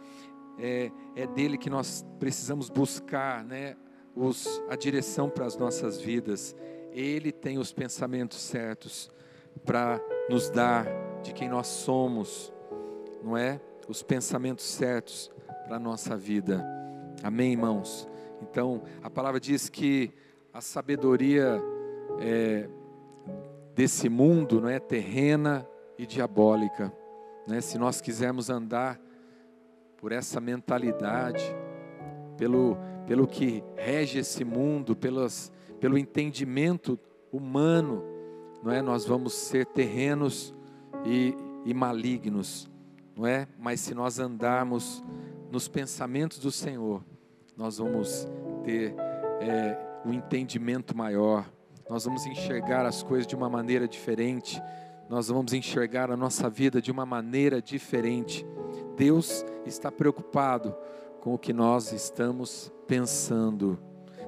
é, 0.58 0.90
é 1.16 1.26
dele 1.26 1.56
que 1.56 1.70
nós 1.70 2.04
precisamos 2.20 2.68
buscar, 2.68 3.42
né? 3.42 3.74
Os, 4.14 4.62
a 4.68 4.76
direção 4.76 5.30
para 5.30 5.46
as 5.46 5.56
nossas 5.56 5.98
vidas. 5.98 6.54
Ele 6.92 7.32
tem 7.32 7.56
os 7.56 7.72
pensamentos 7.72 8.42
certos 8.42 9.10
para 9.64 9.98
nos 10.28 10.50
dar 10.50 10.86
de 11.22 11.32
quem 11.32 11.48
nós 11.48 11.66
somos, 11.66 12.52
não 13.24 13.38
é? 13.38 13.58
Os 13.88 14.02
pensamentos 14.02 14.66
certos 14.66 15.30
para 15.64 15.76
a 15.76 15.80
nossa 15.80 16.14
vida. 16.14 16.62
Amém, 17.22 17.52
irmãos? 17.52 18.06
Então, 18.42 18.82
a 19.02 19.10
palavra 19.10 19.40
diz 19.40 19.68
que 19.68 20.12
a 20.52 20.60
sabedoria 20.60 21.62
é, 22.20 22.68
desse 23.74 24.08
mundo 24.08 24.60
não 24.60 24.68
é 24.68 24.78
terrena 24.78 25.66
e 25.98 26.06
diabólica. 26.06 26.92
Né? 27.46 27.60
Se 27.60 27.78
nós 27.78 28.00
quisermos 28.00 28.50
andar 28.50 29.00
por 29.96 30.12
essa 30.12 30.40
mentalidade, 30.40 31.44
pelo, 32.36 32.76
pelo 33.06 33.26
que 33.26 33.62
rege 33.76 34.20
esse 34.20 34.44
mundo, 34.44 34.94
pelas, 34.94 35.52
pelo 35.80 35.98
entendimento 35.98 36.98
humano, 37.32 38.04
não 38.62 38.72
é? 38.72 38.80
Nós 38.80 39.04
vamos 39.04 39.34
ser 39.34 39.66
terrenos 39.66 40.54
e, 41.04 41.34
e 41.64 41.74
malignos, 41.74 42.70
não 43.16 43.26
é? 43.26 43.46
Mas 43.58 43.80
se 43.80 43.94
nós 43.94 44.18
andarmos 44.18 45.02
nos 45.50 45.68
pensamentos 45.68 46.38
do 46.38 46.50
Senhor, 46.50 47.04
nós 47.56 47.78
vamos 47.78 48.28
ter 48.68 48.94
é, 49.40 49.78
um 50.04 50.12
entendimento 50.12 50.94
maior, 50.94 51.50
nós 51.88 52.04
vamos 52.04 52.26
enxergar 52.26 52.84
as 52.84 53.02
coisas 53.02 53.26
de 53.26 53.34
uma 53.34 53.48
maneira 53.48 53.88
diferente, 53.88 54.62
nós 55.08 55.28
vamos 55.28 55.54
enxergar 55.54 56.10
a 56.10 56.16
nossa 56.18 56.50
vida 56.50 56.82
de 56.82 56.92
uma 56.92 57.06
maneira 57.06 57.62
diferente. 57.62 58.44
Deus 58.94 59.42
está 59.64 59.90
preocupado 59.90 60.76
com 61.22 61.32
o 61.32 61.38
que 61.38 61.50
nós 61.50 61.92
estamos 61.92 62.70
pensando. 62.86 63.78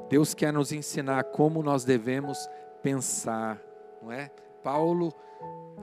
Deus 0.09 0.33
quer 0.33 0.55
nos 0.55 0.73
ensinar 0.73 1.25
como 1.25 1.63
nós 1.63 1.85
devemos 1.85 2.49
pensar, 2.83 3.61
não 4.03 4.11
é? 4.11 4.31
Paulo, 4.65 5.13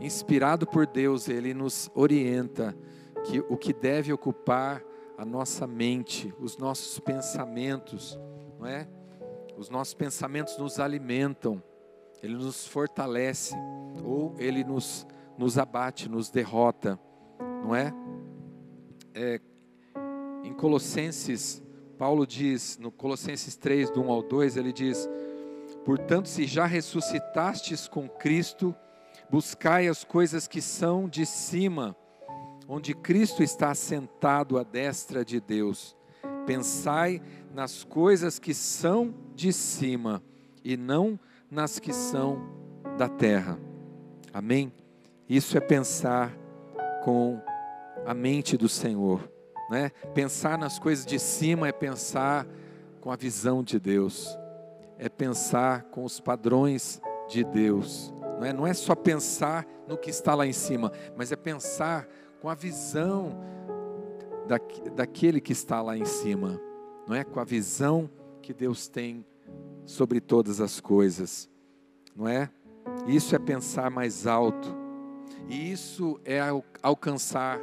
inspirado 0.01 0.65
por 0.65 0.87
Deus, 0.87 1.29
ele 1.29 1.53
nos 1.53 1.91
orienta 1.93 2.75
que 3.23 3.39
o 3.39 3.55
que 3.55 3.71
deve 3.71 4.11
ocupar 4.11 4.83
a 5.15 5.23
nossa 5.23 5.67
mente, 5.67 6.33
os 6.39 6.57
nossos 6.57 6.99
pensamentos, 6.99 8.19
não 8.59 8.65
é? 8.67 8.87
Os 9.57 9.69
nossos 9.69 9.93
pensamentos 9.93 10.57
nos 10.57 10.79
alimentam, 10.79 11.61
ele 12.21 12.35
nos 12.35 12.67
fortalece 12.67 13.55
ou 14.03 14.35
ele 14.37 14.63
nos 14.63 15.05
nos 15.37 15.55
abate, 15.59 16.09
nos 16.09 16.31
derrota, 16.31 16.99
não 17.63 17.75
é? 17.75 17.93
é 19.13 19.39
em 20.43 20.51
Colossenses 20.51 21.61
Paulo 21.97 22.27
diz, 22.27 22.77
no 22.77 22.91
Colossenses 22.91 23.55
3, 23.55 23.89
do 23.89 24.01
1 24.01 24.11
ao 24.11 24.21
2, 24.21 24.55
ele 24.55 24.71
diz: 24.71 25.09
Portanto, 25.83 26.29
se 26.29 26.45
já 26.45 26.65
ressuscitastes 26.65 27.87
com 27.87 28.07
Cristo, 28.07 28.75
buscai 29.31 29.87
as 29.87 30.03
coisas 30.03 30.47
que 30.47 30.61
são 30.61 31.09
de 31.09 31.25
cima, 31.25 31.95
onde 32.67 32.93
Cristo 32.93 33.41
está 33.41 33.73
sentado 33.73 34.59
à 34.59 34.63
destra 34.63 35.25
de 35.25 35.41
Deus. 35.41 35.96
Pensai 36.47 37.21
nas 37.53 37.83
coisas 37.83 38.39
que 38.39 38.53
são 38.53 39.13
de 39.35 39.51
cima 39.51 40.23
e 40.63 40.77
não 40.77 41.19
nas 41.51 41.77
que 41.77 41.91
são 41.91 42.41
da 42.97 43.09
terra. 43.09 43.59
Amém? 44.33 44.71
Isso 45.27 45.57
é 45.57 45.59
pensar 45.59 46.33
com 47.03 47.41
a 48.05 48.13
mente 48.13 48.55
do 48.55 48.69
Senhor. 48.69 49.29
Né? 49.69 49.89
Pensar 50.13 50.57
nas 50.57 50.79
coisas 50.79 51.05
de 51.05 51.19
cima 51.19 51.67
é 51.67 51.73
pensar 51.73 52.47
com 53.01 53.11
a 53.11 53.17
visão 53.17 53.61
de 53.61 53.77
Deus, 53.77 54.37
é 54.97 55.09
pensar 55.09 55.83
com 55.83 56.05
os 56.05 56.21
padrões 56.21 57.01
de 57.27 57.43
Deus. 57.43 58.13
Não 58.39 58.45
é, 58.45 58.53
não 58.53 58.65
é 58.65 58.73
só 58.73 58.95
pensar 58.95 59.67
no 59.85 59.97
que 59.97 60.09
está 60.09 60.33
lá 60.33 60.47
em 60.47 60.53
cima, 60.53 60.93
mas 61.17 61.29
é 61.29 61.35
pensar 61.35 62.07
com 62.39 62.49
a 62.49 62.55
visão 62.55 63.37
da, 64.47 64.59
daquele 64.95 65.41
que 65.41 65.51
está 65.51 65.81
lá 65.81 65.97
em 65.97 66.05
cima, 66.05 66.59
não 67.07 67.15
é? 67.15 67.23
Com 67.23 67.39
a 67.39 67.43
visão 67.43 68.09
que 68.41 68.53
Deus 68.53 68.87
tem 68.87 69.25
sobre 69.85 70.19
todas 70.19 70.59
as 70.61 70.79
coisas, 70.79 71.49
não 72.15 72.27
é? 72.27 72.49
Isso 73.05 73.35
é 73.35 73.39
pensar 73.39 73.91
mais 73.91 74.25
alto, 74.25 74.69
e 75.49 75.71
isso 75.71 76.19
é 76.25 76.39
alcançar 76.81 77.59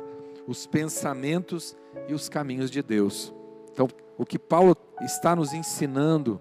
os 0.47 0.67
pensamentos 0.67 1.77
e 2.09 2.15
os 2.15 2.29
caminhos 2.29 2.71
de 2.71 2.83
Deus. 2.83 3.35
Então, 3.73 3.89
o 4.17 4.25
que 4.25 4.39
Paulo 4.39 4.77
está 5.01 5.35
nos 5.35 5.53
ensinando 5.53 6.41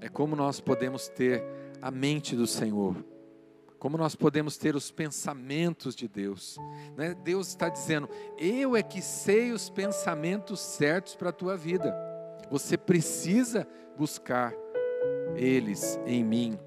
é 0.00 0.08
como 0.08 0.36
nós 0.36 0.60
podemos 0.60 1.08
ter 1.08 1.42
a 1.80 1.90
mente 1.90 2.36
do 2.36 2.46
Senhor, 2.46 2.96
como 3.78 3.96
nós 3.96 4.14
podemos 4.14 4.56
ter 4.56 4.74
os 4.74 4.90
pensamentos 4.90 5.94
de 5.94 6.08
Deus. 6.08 6.56
Né? 6.96 7.14
Deus 7.14 7.48
está 7.48 7.68
dizendo: 7.68 8.08
Eu 8.36 8.76
é 8.76 8.82
que 8.82 9.00
sei 9.00 9.52
os 9.52 9.70
pensamentos 9.70 10.60
certos 10.60 11.14
para 11.14 11.30
a 11.30 11.32
tua 11.32 11.56
vida. 11.56 11.94
Você 12.50 12.76
precisa 12.76 13.66
buscar 13.96 14.54
eles 15.36 15.98
em 16.06 16.24
mim. 16.24 16.58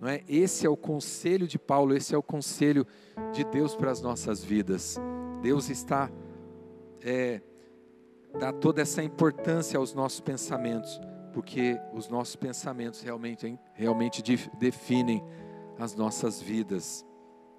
Não 0.00 0.08
é? 0.08 0.22
Esse 0.28 0.66
é 0.66 0.68
o 0.68 0.76
conselho 0.76 1.46
de 1.46 1.58
Paulo, 1.58 1.94
esse 1.94 2.14
é 2.14 2.18
o 2.18 2.22
conselho 2.22 2.86
de 3.32 3.44
Deus 3.44 3.74
para 3.74 3.90
as 3.90 4.00
nossas 4.00 4.42
vidas. 4.42 4.98
Deus 5.42 5.70
está 5.70 6.10
é, 7.02 7.40
dá 8.38 8.52
toda 8.52 8.82
essa 8.82 9.02
importância 9.02 9.78
aos 9.78 9.94
nossos 9.94 10.20
pensamentos, 10.20 11.00
porque 11.32 11.78
os 11.94 12.08
nossos 12.08 12.36
pensamentos 12.36 13.00
realmente, 13.00 13.58
realmente 13.74 14.22
definem 14.58 15.22
as 15.78 15.94
nossas 15.94 16.40
vidas. 16.40 17.04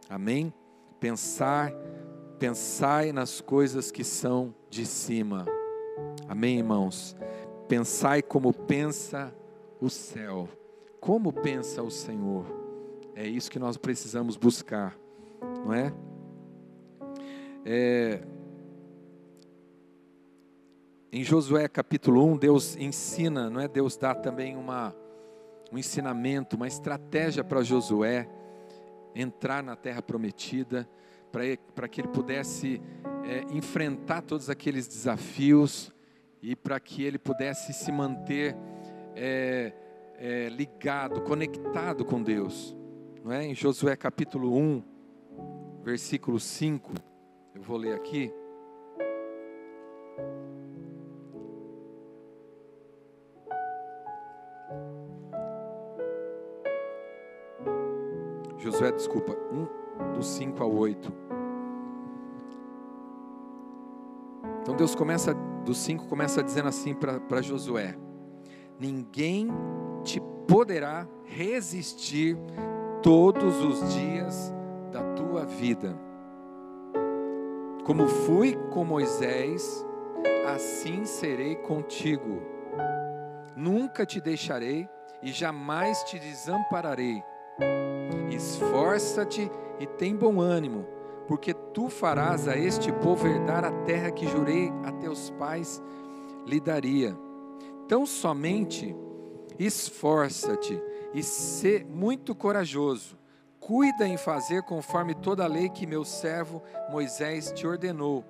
Amém? 0.09 0.53
Pensar, 0.99 1.71
pensai 2.39 3.11
nas 3.11 3.41
coisas 3.41 3.91
que 3.91 4.03
são 4.03 4.53
de 4.69 4.85
cima. 4.85 5.45
Amém, 6.27 6.57
irmãos? 6.57 7.15
Pensai 7.67 8.21
como 8.21 8.53
pensa 8.53 9.33
o 9.81 9.89
céu. 9.89 10.47
Como 10.99 11.31
pensa 11.31 11.83
o 11.83 11.91
Senhor? 11.91 12.45
É 13.15 13.27
isso 13.27 13.49
que 13.49 13.59
nós 13.59 13.77
precisamos 13.77 14.35
buscar, 14.37 14.97
não 15.65 15.73
é? 15.73 15.93
É, 17.65 18.21
em 21.11 21.23
Josué 21.23 21.67
capítulo 21.67 22.23
1, 22.25 22.37
Deus 22.37 22.75
ensina, 22.75 23.49
não 23.49 23.59
é? 23.59 23.67
Deus 23.67 23.97
dá 23.97 24.13
também 24.13 24.55
uma, 24.55 24.95
um 25.71 25.77
ensinamento, 25.77 26.55
uma 26.55 26.67
estratégia 26.67 27.43
para 27.43 27.61
Josué 27.61 28.27
entrar 29.15 29.63
na 29.63 29.75
terra 29.75 30.01
prometida, 30.01 30.87
para 31.75 31.87
que 31.87 32.01
ele 32.01 32.07
pudesse 32.07 32.81
é, 33.25 33.41
enfrentar 33.55 34.21
todos 34.21 34.49
aqueles 34.49 34.87
desafios 34.87 35.91
e 36.41 36.55
para 36.55 36.79
que 36.79 37.03
ele 37.03 37.17
pudesse 37.17 37.73
se 37.73 37.91
manter 37.91 38.55
é, 39.15 39.73
é, 40.17 40.49
ligado, 40.49 41.21
conectado 41.21 42.05
com 42.05 42.21
Deus. 42.21 42.75
Não 43.23 43.31
é? 43.31 43.45
Em 43.45 43.55
Josué 43.55 43.95
capítulo 43.95 44.55
1, 44.57 44.83
versículo 45.83 46.39
5, 46.39 46.93
eu 47.55 47.61
vou 47.61 47.77
ler 47.77 47.93
aqui. 47.93 48.31
Josué, 58.67 58.91
desculpa, 58.91 59.33
1 59.49 60.13
do 60.13 60.21
5 60.21 60.61
ao 60.61 60.75
8. 60.75 61.13
Então 64.61 64.75
Deus 64.75 64.93
começa, 64.93 65.33
do 65.63 65.73
5 65.73 66.05
começa 66.07 66.43
dizendo 66.43 66.67
assim 66.67 66.93
para 66.93 67.41
Josué: 67.41 67.95
Ninguém 68.77 69.47
te 70.03 70.21
poderá 70.45 71.07
resistir 71.23 72.37
todos 73.01 73.63
os 73.63 73.93
dias 73.93 74.53
da 74.91 75.01
tua 75.13 75.45
vida. 75.45 75.97
Como 77.85 78.05
fui 78.05 78.53
com 78.73 78.83
Moisés, 78.83 79.85
assim 80.45 81.05
serei 81.05 81.55
contigo. 81.55 82.41
Nunca 83.55 84.05
te 84.05 84.19
deixarei 84.19 84.89
e 85.23 85.31
jamais 85.31 86.03
te 86.03 86.19
desampararei. 86.19 87.23
Esforça-te 88.29 89.49
e 89.79 89.85
tem 89.85 90.15
bom 90.15 90.39
ânimo, 90.39 90.85
porque 91.27 91.53
tu 91.73 91.89
farás 91.89 92.47
a 92.47 92.55
este 92.57 92.91
povo 92.91 93.27
herdar 93.27 93.63
a 93.65 93.71
terra 93.83 94.11
que 94.11 94.27
jurei 94.27 94.71
a 94.83 94.91
teus 94.91 95.29
pais 95.31 95.81
lhe 96.45 96.59
daria. 96.59 97.17
Tão 97.87 98.05
somente 98.05 98.95
esforça-te 99.57 100.79
e 101.13 101.23
sê 101.23 101.85
muito 101.89 102.35
corajoso. 102.35 103.17
Cuida 103.59 104.07
em 104.07 104.17
fazer 104.17 104.63
conforme 104.63 105.15
toda 105.15 105.43
a 105.43 105.47
lei 105.47 105.69
que 105.69 105.87
meu 105.87 106.05
servo 106.05 106.61
Moisés 106.91 107.51
te 107.51 107.65
ordenou. 107.65 108.23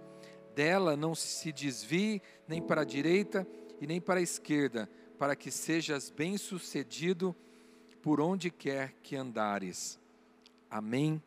Dela 0.56 0.96
não 0.96 1.14
se 1.14 1.52
desvie 1.52 2.22
nem 2.48 2.62
para 2.62 2.82
a 2.82 2.86
direita 2.86 3.46
e 3.80 3.86
nem 3.86 4.02
para 4.02 4.20
a 4.20 4.24
esquerda, 4.24 4.90
para 5.20 5.36
que 5.36 5.52
sejas 5.52 6.10
bem-sucedido 6.10 7.36
por 8.02 8.22
onde 8.22 8.50
quer 8.50 8.94
que 9.04 9.16
andares. 9.16 10.00
Amém? 10.70 11.22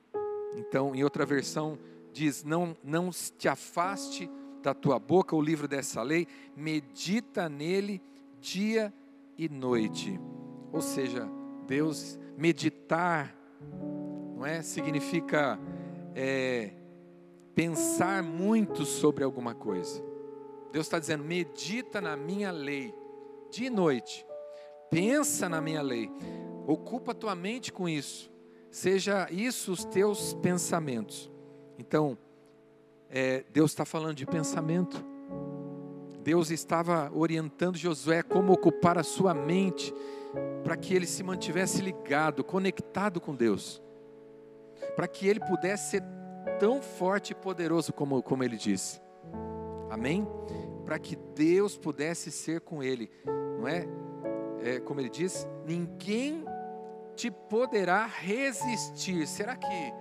Então, 0.56 0.94
em 0.94 1.04
outra 1.04 1.24
versão, 1.24 1.78
diz: 2.12 2.44
não, 2.44 2.76
não 2.82 3.10
te 3.10 3.48
afaste 3.48 4.30
da 4.62 4.74
tua 4.74 4.98
boca 4.98 5.34
o 5.34 5.40
livro 5.40 5.66
dessa 5.66 6.02
lei, 6.02 6.26
medita 6.56 7.48
nele 7.48 8.02
dia 8.40 8.92
e 9.36 9.48
noite. 9.48 10.20
Ou 10.72 10.80
seja, 10.80 11.28
Deus, 11.66 12.18
meditar, 12.36 13.34
não 14.36 14.44
é? 14.44 14.62
Significa 14.62 15.58
é, 16.14 16.72
pensar 17.54 18.22
muito 18.22 18.84
sobre 18.84 19.24
alguma 19.24 19.54
coisa. 19.54 20.02
Deus 20.72 20.86
está 20.86 20.98
dizendo: 20.98 21.24
medita 21.24 22.00
na 22.00 22.16
minha 22.16 22.50
lei, 22.50 22.94
dia 23.50 23.68
e 23.68 23.70
noite. 23.70 24.26
Pensa 24.90 25.48
na 25.48 25.60
minha 25.60 25.82
lei. 25.82 26.10
Ocupa 26.66 27.14
tua 27.14 27.34
mente 27.34 27.72
com 27.72 27.88
isso. 27.88 28.30
Seja 28.70 29.28
isso 29.30 29.72
os 29.72 29.84
teus 29.84 30.34
pensamentos. 30.34 31.30
Então, 31.78 32.16
é, 33.08 33.44
Deus 33.52 33.72
está 33.72 33.84
falando 33.84 34.14
de 34.14 34.26
pensamento. 34.26 35.04
Deus 36.22 36.50
estava 36.50 37.10
orientando 37.12 37.76
Josué 37.76 38.22
como 38.22 38.52
ocupar 38.52 38.98
a 38.98 39.02
sua 39.02 39.34
mente 39.34 39.92
para 40.62 40.76
que 40.76 40.94
ele 40.94 41.06
se 41.06 41.22
mantivesse 41.22 41.82
ligado, 41.82 42.44
conectado 42.44 43.20
com 43.20 43.34
Deus, 43.34 43.82
para 44.94 45.08
que 45.08 45.26
ele 45.26 45.40
pudesse 45.40 45.90
ser 45.90 46.02
tão 46.58 46.80
forte 46.80 47.32
e 47.32 47.34
poderoso 47.34 47.92
como, 47.92 48.22
como 48.22 48.44
ele 48.44 48.56
disse. 48.56 49.00
Amém? 49.90 50.26
Para 50.84 50.98
que 50.98 51.16
Deus 51.16 51.76
pudesse 51.76 52.30
ser 52.30 52.60
com 52.60 52.82
ele, 52.82 53.10
não 53.58 53.66
é? 53.66 53.86
é 54.62 54.78
como 54.80 55.00
ele 55.00 55.08
diz, 55.08 55.48
ninguém 55.66 56.44
te 57.20 57.30
poderá 57.30 58.06
resistir. 58.06 59.26
Será 59.26 59.54
que 59.54 59.92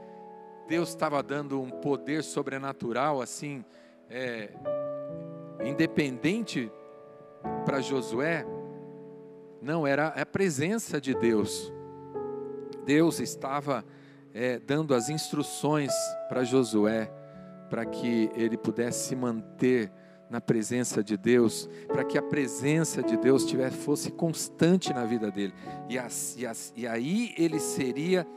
Deus 0.69 0.88
estava 0.88 1.21
dando 1.21 1.62
um 1.62 1.69
poder 1.69 2.23
sobrenatural 2.23 3.21
assim, 3.21 3.65
é, 4.10 4.49
independente 5.65 6.71
para 7.65 7.82
Josué? 7.82 8.45
Não, 9.62 9.86
era 9.86 10.08
a 10.08 10.25
presença 10.25 11.01
de 11.01 11.13
Deus. 11.13 11.73
Deus 12.86 13.19
estava 13.19 13.84
é, 14.34 14.58
dando 14.58 14.95
as 14.95 15.10
instruções 15.10 15.91
para 16.29 16.45
Josué, 16.45 17.12
para 17.69 17.86
que 17.86 18.32
ele 18.34 18.58
pudesse 18.58 19.10
se 19.10 19.15
manter 19.15 19.91
na 20.29 20.39
presença 20.39 21.03
de 21.03 21.17
Deus, 21.17 21.67
para 21.87 22.03
que 22.03 22.17
a 22.17 22.21
presença 22.21 23.01
de 23.01 23.17
Deus 23.17 23.45
tivesse, 23.45 23.77
fosse 23.77 24.11
constante 24.11 24.93
na 24.93 25.05
vida 25.05 25.31
dele. 25.31 25.53
E, 25.89 25.97
as, 25.97 26.35
e, 26.37 26.45
as, 26.45 26.71
e 26.75 26.87
aí 26.87 27.33
ele 27.37 27.59
seria 27.59 28.27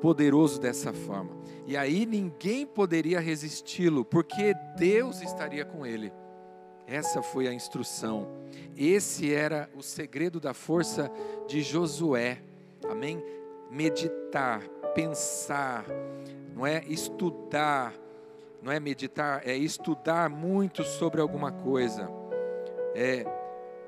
poderoso 0.00 0.60
dessa 0.60 0.92
forma. 0.92 1.34
E 1.66 1.76
aí 1.76 2.04
ninguém 2.04 2.66
poderia 2.66 3.20
resisti-lo, 3.20 4.04
porque 4.04 4.54
Deus 4.76 5.22
estaria 5.22 5.64
com 5.64 5.86
ele. 5.86 6.12
Essa 6.86 7.22
foi 7.22 7.48
a 7.48 7.54
instrução. 7.54 8.28
Esse 8.76 9.32
era 9.32 9.70
o 9.74 9.82
segredo 9.82 10.38
da 10.38 10.52
força 10.52 11.10
de 11.48 11.62
Josué. 11.62 12.42
Amém? 12.86 13.24
Meditar, 13.70 14.60
pensar, 14.94 15.86
não 16.54 16.66
é? 16.66 16.84
Estudar, 16.86 17.94
não 18.64 18.72
é 18.72 18.80
meditar, 18.80 19.46
é 19.46 19.54
estudar 19.54 20.30
muito 20.30 20.82
sobre 20.84 21.20
alguma 21.20 21.52
coisa, 21.52 22.10
é 22.94 23.26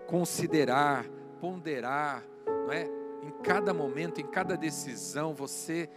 considerar, 0.06 1.06
ponderar, 1.40 2.22
não 2.46 2.72
é? 2.72 2.84
Em 3.22 3.30
cada 3.42 3.72
momento, 3.72 4.20
em 4.20 4.26
cada 4.26 4.54
decisão, 4.54 5.34
você 5.34 5.88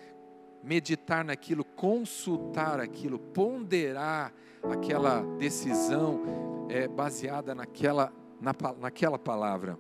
meditar 0.64 1.26
naquilo, 1.26 1.66
consultar 1.66 2.80
aquilo, 2.80 3.20
ponderar 3.20 4.34
aquela 4.64 5.24
decisão 5.38 6.22
é, 6.70 6.88
baseada 6.88 7.54
naquela, 7.54 8.14
na, 8.40 8.54
naquela 8.80 9.20
palavra. 9.20 9.78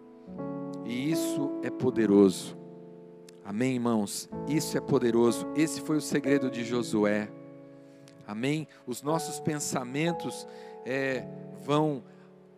E 0.83 1.09
isso 1.09 1.57
é 1.63 1.69
poderoso. 1.69 2.57
Amém, 3.45 3.75
irmãos? 3.75 4.29
Isso 4.47 4.77
é 4.77 4.81
poderoso. 4.81 5.47
Esse 5.55 5.79
foi 5.79 5.95
o 5.95 6.01
segredo 6.01 6.51
de 6.51 6.65
Josué. 6.65 7.38
Amém? 8.29 8.67
Os 8.85 9.01
nossos 9.01 9.39
pensamentos 9.39 10.47
é, 10.85 11.25
vão 11.63 12.03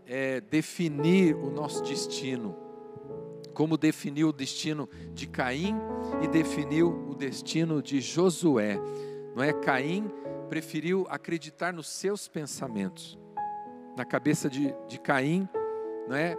é, 0.06 0.42
definir 0.42 1.34
o 1.34 1.50
nosso 1.50 1.82
destino. 1.84 2.54
Como 3.54 3.78
definiu 3.78 4.28
o 4.28 4.34
destino 4.34 4.90
de 5.14 5.26
Caim 5.28 5.78
e 6.22 6.28
definiu 6.28 7.08
o 7.10 7.16
destino 7.16 7.82
de 7.82 8.02
Josué. 8.02 8.78
Não 9.34 9.42
é? 9.42 9.54
Caim 9.54 10.12
preferiu 10.50 11.08
acreditar 11.10 11.72
nos 11.72 11.88
seus 11.88 12.28
pensamentos. 12.28 13.18
Na 13.96 14.04
cabeça 14.04 14.50
de, 14.50 14.76
de 14.90 15.00
Caim, 15.00 15.48
não 16.06 16.18
é? 16.18 16.36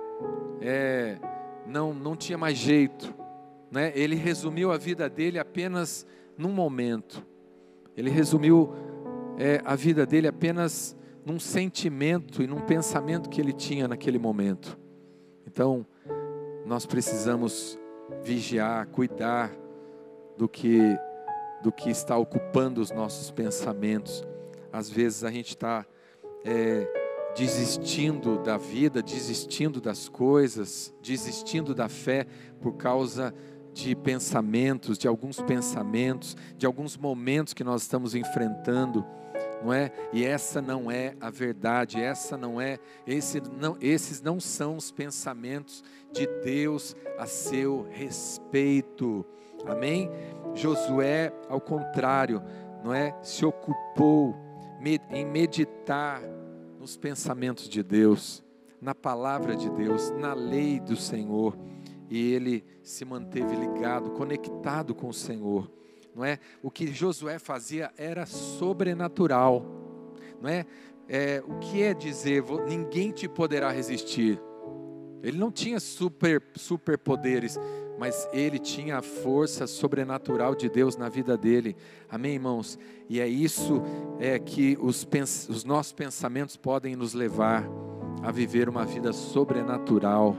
é 0.60 1.18
não, 1.66 1.94
não 1.94 2.14
tinha 2.14 2.36
mais 2.36 2.58
jeito. 2.58 3.14
Né? 3.70 3.92
Ele 3.94 4.14
resumiu 4.14 4.70
a 4.70 4.76
vida 4.76 5.08
dele 5.08 5.38
apenas 5.38 6.06
num 6.36 6.52
momento. 6.52 7.26
Ele 7.96 8.10
resumiu 8.10 8.91
é, 9.42 9.60
a 9.64 9.74
vida 9.74 10.06
dele 10.06 10.28
apenas 10.28 10.96
num 11.26 11.40
sentimento 11.40 12.44
e 12.44 12.46
num 12.46 12.60
pensamento 12.60 13.28
que 13.28 13.40
ele 13.40 13.52
tinha 13.52 13.88
naquele 13.88 14.16
momento. 14.16 14.78
Então, 15.44 15.84
nós 16.64 16.86
precisamos 16.86 17.76
vigiar, 18.22 18.86
cuidar 18.86 19.50
do 20.38 20.48
que 20.48 20.96
do 21.60 21.70
que 21.70 21.90
está 21.90 22.16
ocupando 22.16 22.80
os 22.80 22.90
nossos 22.90 23.30
pensamentos. 23.30 24.24
Às 24.72 24.90
vezes 24.90 25.22
a 25.22 25.30
gente 25.30 25.50
está 25.50 25.86
é, 26.44 26.88
desistindo 27.36 28.38
da 28.42 28.56
vida, 28.56 29.00
desistindo 29.00 29.80
das 29.80 30.08
coisas, 30.08 30.92
desistindo 31.00 31.72
da 31.72 31.88
fé 31.88 32.26
por 32.60 32.74
causa 32.74 33.32
de 33.72 33.94
pensamentos, 33.94 34.98
de 34.98 35.06
alguns 35.06 35.40
pensamentos, 35.40 36.36
de 36.56 36.66
alguns 36.66 36.96
momentos 36.96 37.54
que 37.54 37.62
nós 37.62 37.82
estamos 37.82 38.16
enfrentando 38.16 39.06
não 39.62 39.72
é? 39.72 39.92
E 40.12 40.24
essa 40.24 40.60
não 40.60 40.90
é 40.90 41.14
a 41.20 41.30
verdade, 41.30 42.00
essa 42.00 42.36
não 42.36 42.60
é, 42.60 42.78
esse 43.06 43.40
não, 43.40 43.76
esses 43.80 44.20
não 44.20 44.40
são 44.40 44.76
os 44.76 44.90
pensamentos 44.90 45.84
de 46.12 46.26
Deus 46.44 46.96
a 47.18 47.26
seu 47.26 47.86
respeito. 47.90 49.24
Amém? 49.66 50.10
Josué, 50.54 51.32
ao 51.48 51.60
contrário, 51.60 52.42
não 52.82 52.92
é? 52.92 53.16
Se 53.22 53.44
ocupou 53.46 54.34
em 55.10 55.24
meditar 55.24 56.20
nos 56.80 56.96
pensamentos 56.96 57.68
de 57.68 57.82
Deus, 57.82 58.42
na 58.80 58.94
palavra 58.94 59.54
de 59.54 59.70
Deus, 59.70 60.10
na 60.10 60.34
lei 60.34 60.80
do 60.80 60.96
Senhor, 60.96 61.56
e 62.10 62.32
ele 62.32 62.64
se 62.82 63.04
manteve 63.04 63.54
ligado, 63.54 64.10
conectado 64.10 64.92
com 64.92 65.08
o 65.08 65.14
Senhor 65.14 65.70
não 66.14 66.24
é? 66.24 66.38
O 66.62 66.70
que 66.70 66.86
Josué 66.92 67.38
fazia 67.38 67.92
era 67.96 68.26
sobrenatural, 68.26 69.64
não 70.40 70.48
é? 70.48 70.66
é 71.08 71.42
o 71.46 71.58
que 71.58 71.82
é 71.82 71.94
dizer 71.94 72.42
ninguém 72.66 73.10
te 73.10 73.28
poderá 73.28 73.70
resistir? 73.70 74.40
Ele 75.22 75.38
não 75.38 75.52
tinha 75.52 75.78
super 75.78 76.42
superpoderes, 76.56 77.56
mas 77.98 78.28
ele 78.32 78.58
tinha 78.58 78.98
a 78.98 79.02
força 79.02 79.66
sobrenatural 79.66 80.54
de 80.56 80.68
Deus 80.68 80.96
na 80.96 81.08
vida 81.08 81.36
dele. 81.36 81.76
Amém, 82.10 82.34
irmãos? 82.34 82.76
E 83.08 83.20
é 83.20 83.28
isso 83.28 83.80
é 84.18 84.38
que 84.38 84.76
os, 84.80 85.06
os 85.48 85.64
nossos 85.64 85.92
pensamentos 85.92 86.56
podem 86.56 86.96
nos 86.96 87.14
levar 87.14 87.64
a 88.22 88.32
viver 88.32 88.68
uma 88.68 88.84
vida 88.84 89.12
sobrenatural. 89.12 90.36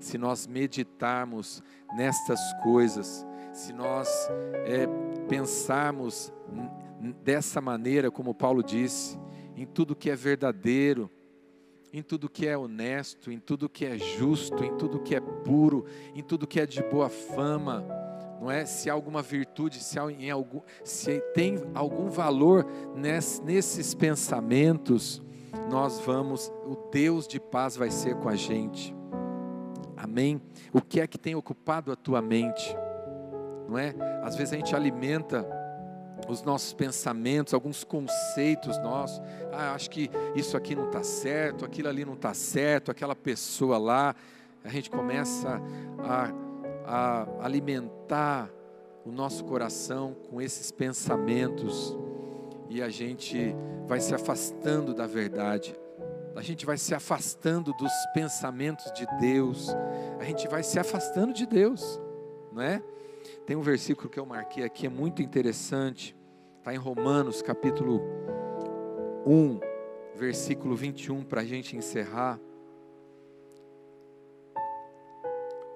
Se 0.00 0.16
nós 0.16 0.46
meditarmos 0.46 1.62
nestas 1.94 2.40
coisas, 2.62 3.26
se 3.52 3.72
nós 3.72 4.08
é, 4.64 4.86
pensarmos 5.28 6.32
dessa 7.22 7.60
maneira, 7.60 8.10
como 8.10 8.34
Paulo 8.34 8.62
disse, 8.62 9.18
em 9.56 9.66
tudo 9.66 9.96
que 9.96 10.10
é 10.10 10.16
verdadeiro, 10.16 11.10
em 11.92 12.02
tudo 12.02 12.28
que 12.28 12.46
é 12.46 12.58
honesto, 12.58 13.30
em 13.30 13.38
tudo 13.38 13.68
que 13.68 13.84
é 13.84 13.96
justo, 13.96 14.64
em 14.64 14.76
tudo 14.76 14.98
que 14.98 15.14
é 15.14 15.20
puro, 15.20 15.84
em 16.14 16.22
tudo 16.22 16.46
que 16.46 16.58
é 16.58 16.66
de 16.66 16.82
boa 16.82 17.08
fama, 17.08 17.86
não 18.40 18.50
é? 18.50 18.66
Se 18.66 18.90
há 18.90 18.92
alguma 18.92 19.22
virtude, 19.22 19.82
se, 19.82 19.98
há 19.98 20.10
em 20.10 20.30
algum, 20.30 20.60
se 20.82 21.20
tem 21.32 21.62
algum 21.72 22.08
valor 22.08 22.66
ness, 22.96 23.40
nesses 23.44 23.94
pensamentos, 23.94 25.22
nós 25.70 26.00
vamos, 26.00 26.52
o 26.66 26.74
Deus 26.90 27.28
de 27.28 27.38
paz 27.38 27.76
vai 27.76 27.90
ser 27.90 28.16
com 28.16 28.28
a 28.28 28.34
gente. 28.34 28.94
Amém? 29.96 30.42
O 30.72 30.82
que 30.82 31.00
é 31.00 31.06
que 31.06 31.16
tem 31.16 31.34
ocupado 31.34 31.92
a 31.92 31.96
tua 31.96 32.20
mente? 32.20 32.76
Não 33.74 33.78
é? 33.80 33.92
Às 34.22 34.36
vezes 34.36 34.54
a 34.54 34.56
gente 34.56 34.74
alimenta 34.74 35.44
os 36.28 36.42
nossos 36.42 36.72
pensamentos, 36.72 37.52
alguns 37.52 37.82
conceitos 37.82 38.78
nossos. 38.78 39.20
Ah, 39.52 39.72
acho 39.74 39.90
que 39.90 40.08
isso 40.36 40.56
aqui 40.56 40.76
não 40.76 40.86
está 40.86 41.02
certo, 41.02 41.64
aquilo 41.64 41.88
ali 41.88 42.04
não 42.04 42.14
está 42.14 42.32
certo, 42.32 42.92
aquela 42.92 43.16
pessoa 43.16 43.76
lá. 43.76 44.14
A 44.62 44.68
gente 44.68 44.88
começa 44.88 45.60
a, 45.98 46.30
a 46.86 47.44
alimentar 47.44 48.48
o 49.04 49.10
nosso 49.10 49.44
coração 49.44 50.16
com 50.30 50.40
esses 50.40 50.70
pensamentos 50.70 51.96
e 52.70 52.80
a 52.80 52.88
gente 52.88 53.54
vai 53.88 53.98
se 54.00 54.14
afastando 54.14 54.94
da 54.94 55.06
verdade. 55.06 55.74
A 56.36 56.42
gente 56.42 56.64
vai 56.64 56.78
se 56.78 56.94
afastando 56.94 57.72
dos 57.72 57.92
pensamentos 58.14 58.90
de 58.92 59.04
Deus. 59.20 59.68
A 60.20 60.24
gente 60.24 60.46
vai 60.46 60.62
se 60.62 60.78
afastando 60.78 61.32
de 61.32 61.44
Deus, 61.44 62.00
não 62.52 62.62
é? 62.62 62.80
Tem 63.46 63.54
um 63.54 63.60
versículo 63.60 64.08
que 64.08 64.18
eu 64.18 64.24
marquei 64.24 64.64
aqui, 64.64 64.86
é 64.86 64.88
muito 64.88 65.20
interessante. 65.20 66.16
Está 66.58 66.72
em 66.72 66.78
Romanos, 66.78 67.42
capítulo 67.42 68.00
1, 69.26 69.60
versículo 70.14 70.74
21, 70.74 71.22
para 71.22 71.42
a 71.42 71.44
gente 71.44 71.76
encerrar. 71.76 72.40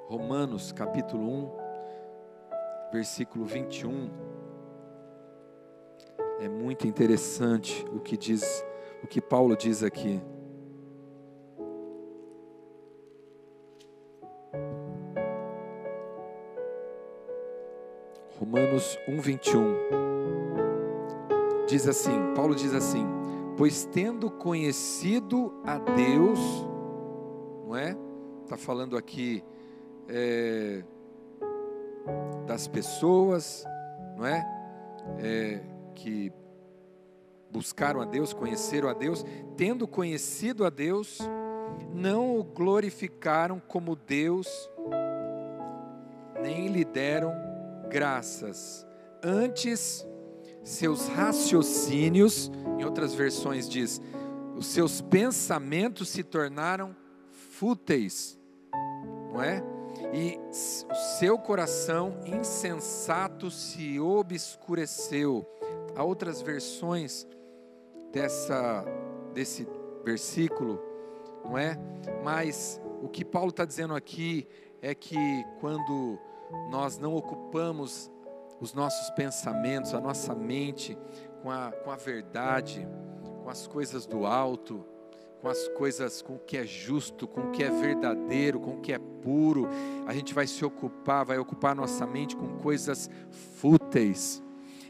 Romanos, 0.06 0.72
capítulo 0.72 1.28
1, 1.30 1.50
versículo 2.90 3.44
21. 3.44 4.10
É 6.40 6.48
muito 6.48 6.86
interessante 6.86 7.84
o 7.92 8.00
que 8.00 8.16
diz, 8.16 8.64
o 9.02 9.06
que 9.06 9.20
Paulo 9.20 9.54
diz 9.54 9.82
aqui. 9.82 10.22
Romanos 18.38 18.98
1:21 19.08 19.98
diz 21.66 21.86
assim, 21.88 22.34
Paulo 22.34 22.54
diz 22.54 22.72
assim: 22.72 23.04
pois 23.56 23.84
tendo 23.84 24.30
conhecido 24.30 25.52
a 25.64 25.78
Deus, 25.78 26.38
não 27.66 27.76
é? 27.76 27.96
Está 28.44 28.56
falando 28.56 28.96
aqui 28.96 29.42
é, 30.08 30.84
das 32.46 32.68
pessoas, 32.68 33.64
não 34.16 34.24
é? 34.24 34.46
é? 35.18 35.60
Que 35.96 36.32
buscaram 37.50 38.00
a 38.00 38.04
Deus, 38.04 38.32
conheceram 38.32 38.88
a 38.88 38.94
Deus, 38.94 39.24
tendo 39.56 39.88
conhecido 39.88 40.64
a 40.64 40.70
Deus, 40.70 41.18
não 41.92 42.38
o 42.38 42.44
glorificaram 42.44 43.60
como 43.60 43.96
Deus, 43.96 44.70
nem 46.40 46.68
lhe 46.68 46.84
deram 46.84 47.47
graças. 47.88 48.86
Antes, 49.22 50.06
seus 50.62 51.08
raciocínios, 51.08 52.50
em 52.78 52.84
outras 52.84 53.14
versões 53.14 53.68
diz, 53.68 54.00
os 54.56 54.66
seus 54.66 55.00
pensamentos 55.00 56.08
se 56.08 56.22
tornaram 56.22 56.94
fúteis, 57.30 58.38
não 59.32 59.42
é? 59.42 59.62
E 60.12 60.38
o 60.88 60.94
seu 61.18 61.38
coração 61.38 62.20
insensato 62.24 63.50
se 63.50 63.98
obscureceu. 63.98 65.46
Há 65.96 66.04
outras 66.04 66.40
versões 66.40 67.26
dessa, 68.12 68.84
desse 69.34 69.66
versículo, 70.04 70.80
não 71.44 71.58
é? 71.58 71.76
Mas 72.22 72.80
o 73.02 73.08
que 73.08 73.24
Paulo 73.24 73.50
está 73.50 73.64
dizendo 73.64 73.94
aqui 73.94 74.46
é 74.80 74.94
que 74.94 75.16
quando 75.60 76.18
nós 76.70 76.98
não 76.98 77.14
ocupamos 77.14 78.10
os 78.60 78.72
nossos 78.74 79.10
pensamentos, 79.10 79.94
a 79.94 80.00
nossa 80.00 80.34
mente 80.34 80.98
com 81.42 81.50
a, 81.50 81.72
com 81.72 81.90
a 81.90 81.96
verdade, 81.96 82.86
com 83.42 83.48
as 83.48 83.66
coisas 83.66 84.06
do 84.06 84.26
alto, 84.26 84.84
com 85.40 85.48
as 85.48 85.68
coisas, 85.68 86.20
com 86.20 86.34
o 86.34 86.38
que 86.38 86.56
é 86.56 86.66
justo, 86.66 87.26
com 87.26 87.42
o 87.42 87.50
que 87.50 87.62
é 87.62 87.70
verdadeiro, 87.70 88.58
com 88.58 88.72
o 88.72 88.80
que 88.80 88.92
é 88.92 88.98
puro, 88.98 89.68
a 90.06 90.12
gente 90.12 90.34
vai 90.34 90.46
se 90.46 90.64
ocupar, 90.64 91.24
vai 91.24 91.38
ocupar 91.38 91.74
nossa 91.74 92.06
mente 92.06 92.36
com 92.36 92.58
coisas 92.58 93.08
fúteis. 93.30 94.42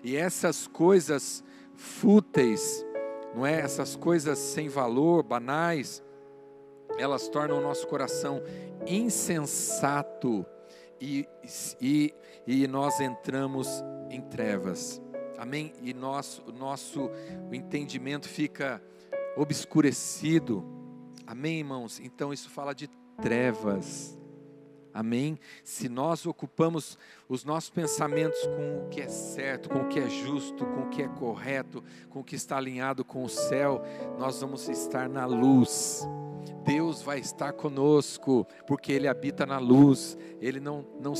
E 0.02 0.16
essas 0.16 0.66
coisas 0.66 1.44
fúteis, 1.74 2.84
não 3.34 3.44
é? 3.44 3.60
Essas 3.60 3.94
coisas 3.94 4.38
sem 4.38 4.68
valor, 4.68 5.22
banais, 5.22 6.02
elas 6.96 7.28
tornam 7.28 7.58
o 7.58 7.62
nosso 7.62 7.86
coração 7.86 8.42
insensato 8.86 10.46
e, 11.00 11.28
e, 11.80 12.14
e 12.46 12.66
nós 12.66 13.00
entramos 13.00 13.68
em 14.10 14.20
trevas. 14.20 15.00
Amém? 15.36 15.72
E 15.82 15.94
nosso, 15.94 16.42
nosso 16.52 17.10
entendimento 17.52 18.28
fica 18.28 18.82
obscurecido. 19.36 20.64
Amém, 21.26 21.58
irmãos? 21.58 22.00
Então 22.00 22.32
isso 22.32 22.50
fala 22.50 22.74
de 22.74 22.88
trevas. 23.22 24.17
Amém? 24.92 25.38
Se 25.62 25.88
nós 25.88 26.26
ocupamos 26.26 26.98
os 27.28 27.44
nossos 27.44 27.70
pensamentos 27.70 28.40
com 28.46 28.86
o 28.86 28.88
que 28.88 29.00
é 29.00 29.08
certo, 29.08 29.68
com 29.68 29.80
o 29.80 29.88
que 29.88 30.00
é 30.00 30.08
justo, 30.08 30.64
com 30.66 30.82
o 30.82 30.88
que 30.88 31.02
é 31.02 31.08
correto, 31.08 31.84
com 32.08 32.20
o 32.20 32.24
que 32.24 32.34
está 32.34 32.56
alinhado 32.56 33.04
com 33.04 33.22
o 33.22 33.28
céu, 33.28 33.82
nós 34.18 34.40
vamos 34.40 34.68
estar 34.68 35.08
na 35.08 35.26
luz. 35.26 36.06
Deus 36.64 37.02
vai 37.02 37.18
estar 37.18 37.52
conosco, 37.52 38.46
porque 38.66 38.92
Ele 38.92 39.08
habita 39.08 39.46
na 39.46 39.58
luz, 39.58 40.18
Ele 40.40 40.60
não, 40.60 40.84
não, 41.00 41.14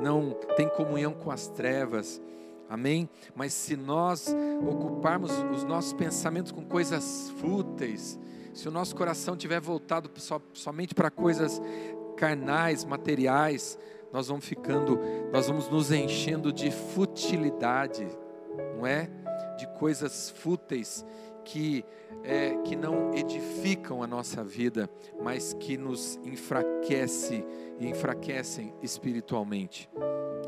não 0.00 0.32
tem 0.56 0.68
comunhão 0.68 1.12
com 1.12 1.30
as 1.30 1.48
trevas. 1.48 2.20
Amém? 2.68 3.08
Mas 3.34 3.52
se 3.52 3.76
nós 3.76 4.34
ocuparmos 4.66 5.30
os 5.52 5.64
nossos 5.64 5.92
pensamentos 5.92 6.50
com 6.50 6.64
coisas 6.64 7.30
fúteis, 7.38 8.18
se 8.52 8.66
o 8.66 8.70
nosso 8.70 8.96
coração 8.96 9.34
estiver 9.34 9.60
voltado 9.60 10.10
so, 10.16 10.40
somente 10.54 10.94
para 10.94 11.10
coisas 11.10 11.60
carnais, 12.16 12.84
materiais, 12.84 13.78
nós 14.12 14.28
vamos 14.28 14.46
ficando, 14.46 14.98
nós 15.32 15.46
vamos 15.46 15.68
nos 15.68 15.92
enchendo 15.92 16.52
de 16.52 16.70
futilidade, 16.70 18.06
não 18.76 18.86
é? 18.86 19.10
De 19.58 19.66
coisas 19.78 20.30
fúteis 20.30 21.04
que 21.44 21.84
é, 22.24 22.56
que 22.64 22.74
não 22.74 23.14
edificam 23.14 24.02
a 24.02 24.06
nossa 24.06 24.42
vida, 24.42 24.90
mas 25.22 25.52
que 25.54 25.76
nos 25.76 26.16
enfraquece 26.24 27.44
e 27.78 27.86
enfraquecem 27.86 28.74
espiritualmente. 28.82 29.88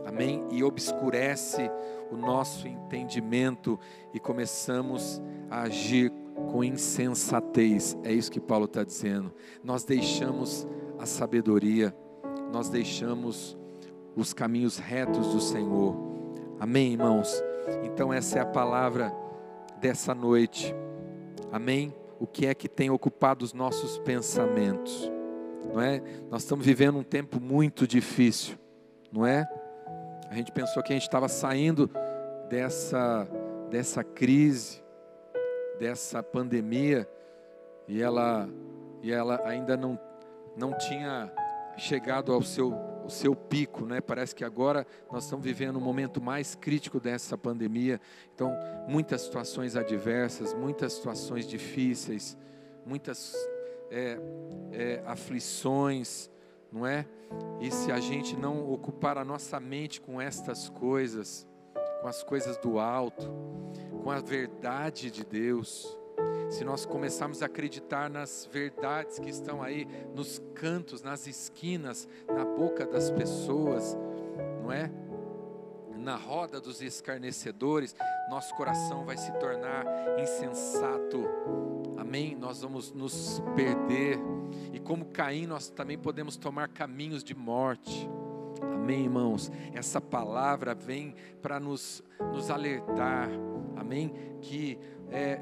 amém? 0.04 0.44
E 0.50 0.64
obscurece 0.64 1.70
o 2.11 2.16
nosso 2.16 2.66
entendimento 2.66 3.78
e 4.12 4.18
começamos 4.18 5.22
a 5.50 5.62
agir 5.62 6.11
com 6.50 6.64
insensatez. 6.64 7.96
É 8.02 8.12
isso 8.12 8.31
que 8.31 8.40
Paulo 8.40 8.64
está 8.64 8.83
dizendo. 8.83 9.33
Nós 9.62 9.85
deixamos 9.85 10.66
a 10.98 11.06
sabedoria, 11.06 11.94
nós 12.52 12.68
deixamos 12.68 13.56
os 14.16 14.32
caminhos 14.32 14.78
retos 14.78 15.32
do 15.32 15.40
Senhor. 15.40 15.96
Amém, 16.58 16.92
irmãos? 16.92 17.42
Então, 17.84 18.12
essa 18.12 18.38
é 18.38 18.42
a 18.42 18.46
palavra 18.46 19.12
dessa 19.80 20.14
noite. 20.14 20.74
Amém? 21.52 21.94
O 22.18 22.26
que 22.26 22.46
é 22.46 22.54
que 22.54 22.68
tem 22.68 22.90
ocupado 22.90 23.44
os 23.44 23.52
nossos 23.52 23.98
pensamentos? 23.98 25.11
Não 25.72 25.80
é? 25.80 26.02
Nós 26.30 26.42
estamos 26.42 26.64
vivendo 26.64 26.98
um 26.98 27.02
tempo 27.02 27.40
muito 27.40 27.87
difícil, 27.87 28.56
não 29.12 29.26
é? 29.26 29.46
A 30.28 30.34
gente 30.34 30.50
pensou 30.50 30.82
que 30.82 30.92
a 30.92 30.96
gente 30.96 31.06
estava 31.06 31.28
saindo 31.28 31.90
dessa 32.48 33.28
dessa 33.70 34.02
crise, 34.02 34.82
dessa 35.78 36.22
pandemia, 36.22 37.08
e 37.87 38.02
ela 38.02 38.48
e 39.02 39.12
ela 39.12 39.40
ainda 39.44 39.76
não 39.76 39.98
não 40.59 40.77
tinha 40.77 41.33
chegado 41.77 42.33
ao 42.33 42.42
seu 42.42 42.75
o 43.09 43.11
seu 43.11 43.35
pico, 43.35 43.87
né? 43.87 44.03
Parece 44.03 44.35
que 44.35 44.44
agora 44.44 44.87
nós 45.11 45.25
estamos 45.25 45.42
vivendo 45.42 45.77
um 45.77 45.81
momento 45.81 46.21
mais 46.21 46.55
crítico 46.55 47.01
dessa 47.01 47.38
pandemia. 47.38 47.99
Então, 48.35 48.55
muitas 48.87 49.23
situações 49.23 49.77
adversas, 49.77 50.53
muitas 50.53 50.92
situações 50.92 51.47
difíceis, 51.49 52.37
muitas 52.85 53.35
é, 53.90 54.18
é, 54.73 55.03
aflições, 55.07 56.31
não 56.71 56.87
é? 56.87 57.07
E 57.61 57.71
se 57.71 57.90
a 57.90 57.99
gente 57.99 58.37
não 58.37 58.71
ocupar 58.71 59.16
a 59.16 59.25
nossa 59.25 59.59
mente 59.59 60.03
com 60.03 60.21
estas 60.21 60.68
coisas, 60.68 61.49
com 62.03 62.09
as 62.09 62.23
coisas 62.23 62.59
do 62.59 62.79
alto, 62.79 63.27
com 64.03 64.11
a 64.11 64.21
verdade 64.21 65.11
de 65.11 65.25
Deus, 65.25 65.97
se 66.50 66.64
nós 66.64 66.87
começarmos 66.87 67.42
a 67.42 67.46
acreditar 67.46 68.09
nas 68.09 68.48
verdades 68.50 69.18
que 69.18 69.28
estão 69.28 69.62
aí 69.62 69.87
nos 70.14 70.40
cantos, 70.54 71.02
nas 71.02 71.26
esquinas, 71.26 72.09
na 72.26 72.44
boca 72.44 72.87
das 72.87 73.11
pessoas, 73.11 73.96
não 74.62 74.72
é? 74.72 74.90
Na 75.96 76.16
roda 76.16 76.61
dos 76.61 76.81
escarnecedores, 76.81 77.94
nosso 78.31 78.54
coração 78.54 79.04
vai 79.04 79.16
se 79.16 79.31
tornar 79.33 79.85
insensato. 80.18 81.24
Amém? 81.98 82.35
Nós 82.35 82.62
vamos 82.62 82.92
nos 82.92 83.42
perder. 83.54 84.18
E 84.72 84.78
como 84.78 85.07
Caim, 85.07 85.46
nós 85.46 85.68
também 85.68 85.98
podemos 85.98 86.37
tomar 86.37 86.68
caminhos 86.68 87.22
de 87.22 87.35
morte. 87.35 88.09
Amém, 88.62 89.04
irmãos? 89.04 89.50
Essa 89.74 90.00
palavra 90.00 90.74
vem 90.74 91.14
para 91.42 91.61
nos, 91.61 92.02
nos 92.33 92.48
alertar. 92.48 93.28
Amém? 93.76 94.12
Que 94.40 94.78
é, 95.11 95.40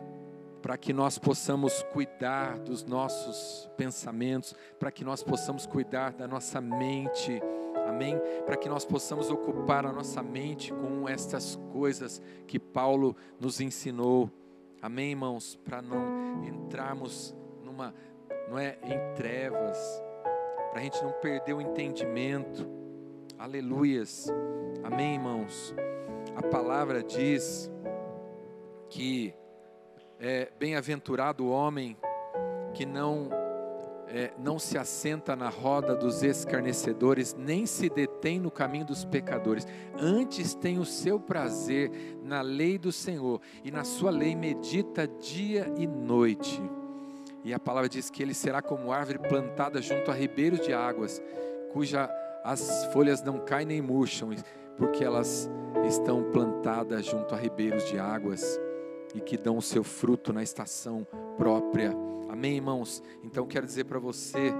para 0.66 0.76
que 0.76 0.92
nós 0.92 1.16
possamos 1.16 1.84
cuidar 1.92 2.58
dos 2.58 2.82
nossos 2.82 3.70
pensamentos, 3.76 4.52
para 4.80 4.90
que 4.90 5.04
nós 5.04 5.22
possamos 5.22 5.64
cuidar 5.64 6.12
da 6.12 6.26
nossa 6.26 6.60
mente, 6.60 7.40
amém? 7.86 8.20
Para 8.44 8.56
que 8.56 8.68
nós 8.68 8.84
possamos 8.84 9.30
ocupar 9.30 9.86
a 9.86 9.92
nossa 9.92 10.24
mente 10.24 10.72
com 10.72 11.08
estas 11.08 11.54
coisas 11.72 12.20
que 12.48 12.58
Paulo 12.58 13.14
nos 13.38 13.60
ensinou, 13.60 14.28
amém, 14.82 15.10
irmãos? 15.10 15.54
Para 15.54 15.80
não 15.80 16.42
entrarmos 16.44 17.32
numa, 17.62 17.94
não 18.50 18.58
é, 18.58 18.76
em 18.82 19.14
trevas, 19.14 19.78
para 20.72 20.80
a 20.80 20.82
gente 20.82 21.00
não 21.00 21.12
perder 21.12 21.54
o 21.54 21.60
entendimento, 21.60 22.68
aleluias, 23.38 24.26
amém, 24.82 25.14
irmãos? 25.14 25.72
A 26.34 26.42
palavra 26.42 27.04
diz 27.04 27.70
que 28.88 29.32
é, 30.20 30.50
bem-aventurado 30.58 31.44
o 31.44 31.50
homem 31.50 31.96
que 32.74 32.86
não 32.86 33.30
é, 34.08 34.30
não 34.38 34.58
se 34.58 34.78
assenta 34.78 35.34
na 35.34 35.48
roda 35.48 35.94
dos 35.94 36.22
escarnecedores, 36.22 37.34
nem 37.34 37.66
se 37.66 37.88
detém 37.88 38.38
no 38.38 38.50
caminho 38.50 38.86
dos 38.86 39.04
pecadores. 39.04 39.66
Antes 39.98 40.54
tem 40.54 40.78
o 40.78 40.84
seu 40.84 41.18
prazer 41.18 41.90
na 42.22 42.40
lei 42.40 42.78
do 42.78 42.92
Senhor, 42.92 43.40
e 43.64 43.70
na 43.70 43.84
sua 43.84 44.10
lei 44.10 44.36
medita 44.36 45.08
dia 45.08 45.72
e 45.76 45.86
noite. 45.86 46.62
E 47.42 47.52
a 47.52 47.58
palavra 47.58 47.88
diz 47.88 48.08
que 48.10 48.22
ele 48.22 48.34
será 48.34 48.62
como 48.62 48.92
árvore 48.92 49.18
plantada 49.18 49.82
junto 49.82 50.10
a 50.10 50.14
ribeiros 50.14 50.60
de 50.60 50.72
águas, 50.72 51.20
cuja 51.72 52.08
as 52.44 52.86
folhas 52.92 53.22
não 53.22 53.40
caem 53.40 53.66
nem 53.66 53.82
murcham, 53.82 54.30
porque 54.76 55.04
elas 55.04 55.50
estão 55.88 56.22
plantadas 56.30 57.04
junto 57.06 57.34
a 57.34 57.38
ribeiros 57.38 57.84
de 57.88 57.98
águas 57.98 58.60
e 59.16 59.20
que 59.20 59.38
dão 59.38 59.56
o 59.56 59.62
seu 59.62 59.82
fruto 59.82 60.32
na 60.32 60.42
estação 60.42 61.06
própria. 61.38 61.92
Amém, 62.28 62.56
irmãos? 62.56 63.02
Então 63.24 63.46
quero 63.46 63.64
dizer 63.64 63.84
para 63.84 63.98
você 63.98 64.52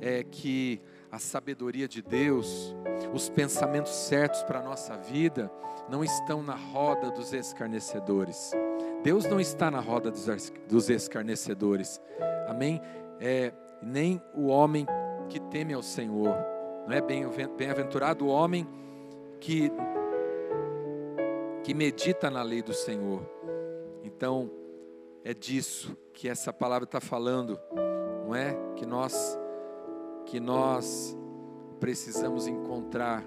é 0.00 0.24
que 0.24 0.80
a 1.12 1.18
sabedoria 1.18 1.86
de 1.86 2.00
Deus, 2.00 2.74
os 3.12 3.28
pensamentos 3.28 3.92
certos 3.92 4.42
para 4.44 4.60
a 4.60 4.62
nossa 4.62 4.96
vida, 4.96 5.52
não 5.88 6.02
estão 6.02 6.42
na 6.42 6.54
roda 6.54 7.10
dos 7.10 7.34
escarnecedores. 7.34 8.52
Deus 9.02 9.26
não 9.26 9.38
está 9.38 9.70
na 9.70 9.80
roda 9.80 10.10
dos 10.68 10.88
escarnecedores. 10.88 12.00
Amém? 12.48 12.80
É, 13.20 13.52
nem 13.82 14.22
o 14.34 14.46
homem 14.46 14.86
que 15.28 15.40
teme 15.40 15.74
ao 15.74 15.82
Senhor. 15.82 16.34
Não 16.86 16.94
é 16.94 17.00
bem-aventurado 17.00 18.24
o 18.24 18.28
homem 18.28 18.66
que, 19.40 19.70
que 21.62 21.74
medita 21.74 22.30
na 22.30 22.42
lei 22.42 22.62
do 22.62 22.72
Senhor. 22.72 23.39
Então, 24.02 24.50
é 25.24 25.34
disso 25.34 25.96
que 26.12 26.28
essa 26.28 26.52
palavra 26.52 26.84
está 26.84 27.00
falando, 27.00 27.58
não 28.24 28.34
é? 28.34 28.56
Que 28.76 28.86
nós, 28.86 29.38
que 30.26 30.40
nós 30.40 31.16
precisamos 31.78 32.46
encontrar 32.46 33.24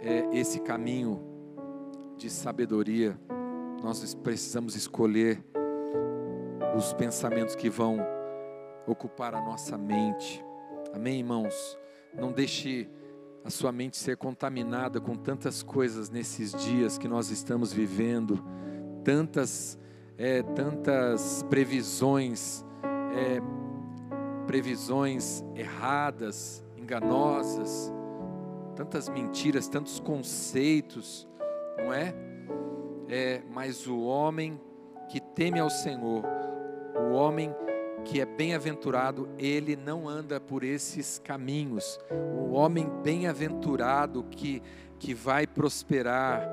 é, 0.00 0.28
esse 0.32 0.60
caminho 0.60 1.20
de 2.16 2.28
sabedoria. 2.28 3.18
Nós 3.82 4.14
precisamos 4.14 4.74
escolher 4.74 5.42
os 6.76 6.92
pensamentos 6.92 7.54
que 7.54 7.70
vão 7.70 7.98
ocupar 8.86 9.34
a 9.34 9.40
nossa 9.40 9.76
mente. 9.78 10.44
Amém, 10.92 11.18
irmãos? 11.18 11.78
Não 12.14 12.32
deixe 12.32 12.88
a 13.44 13.50
sua 13.50 13.70
mente 13.70 13.96
ser 13.96 14.16
contaminada 14.16 15.00
com 15.00 15.14
tantas 15.14 15.62
coisas 15.62 16.10
nesses 16.10 16.52
dias 16.52 16.98
que 16.98 17.06
nós 17.06 17.30
estamos 17.30 17.72
vivendo 17.72 18.42
tantas, 19.08 19.78
é, 20.18 20.42
tantas 20.42 21.42
previsões, 21.48 22.62
é, 23.14 23.40
previsões 24.46 25.42
erradas, 25.56 26.62
enganosas, 26.76 27.90
tantas 28.76 29.08
mentiras, 29.08 29.66
tantos 29.66 29.98
conceitos, 29.98 31.26
não 31.78 31.90
é? 31.90 32.14
é? 33.08 33.40
Mas 33.50 33.86
o 33.86 34.02
homem 34.02 34.60
que 35.08 35.22
teme 35.22 35.58
ao 35.58 35.70
Senhor, 35.70 36.22
o 36.94 37.14
homem 37.14 37.50
que 38.04 38.20
é 38.20 38.26
bem-aventurado, 38.26 39.26
ele 39.38 39.74
não 39.74 40.06
anda 40.06 40.38
por 40.38 40.62
esses 40.62 41.18
caminhos. 41.18 41.98
O 42.10 42.52
homem 42.52 42.86
bem-aventurado 43.02 44.22
que, 44.24 44.62
que 44.98 45.14
vai 45.14 45.46
prosperar, 45.46 46.46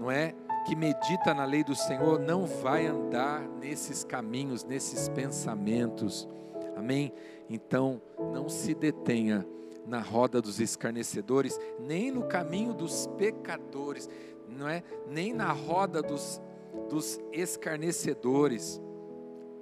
não 0.00 0.10
é? 0.10 0.34
Que 0.64 0.74
medita 0.74 1.34
na 1.34 1.44
lei 1.44 1.62
do 1.62 1.74
Senhor 1.74 2.18
não 2.18 2.46
vai 2.46 2.86
andar 2.86 3.42
nesses 3.60 4.02
caminhos, 4.02 4.64
nesses 4.64 5.08
pensamentos. 5.10 6.28
Amém? 6.76 7.12
Então, 7.48 8.00
não 8.32 8.48
se 8.48 8.74
detenha 8.74 9.46
na 9.86 10.00
roda 10.00 10.40
dos 10.40 10.60
escarnecedores, 10.60 11.58
nem 11.78 12.10
no 12.10 12.24
caminho 12.24 12.72
dos 12.72 13.06
pecadores, 13.18 14.08
não 14.48 14.68
é? 14.68 14.82
Nem 15.06 15.32
na 15.32 15.52
roda 15.52 16.02
dos, 16.02 16.40
dos 16.88 17.20
escarnecedores, 17.32 18.80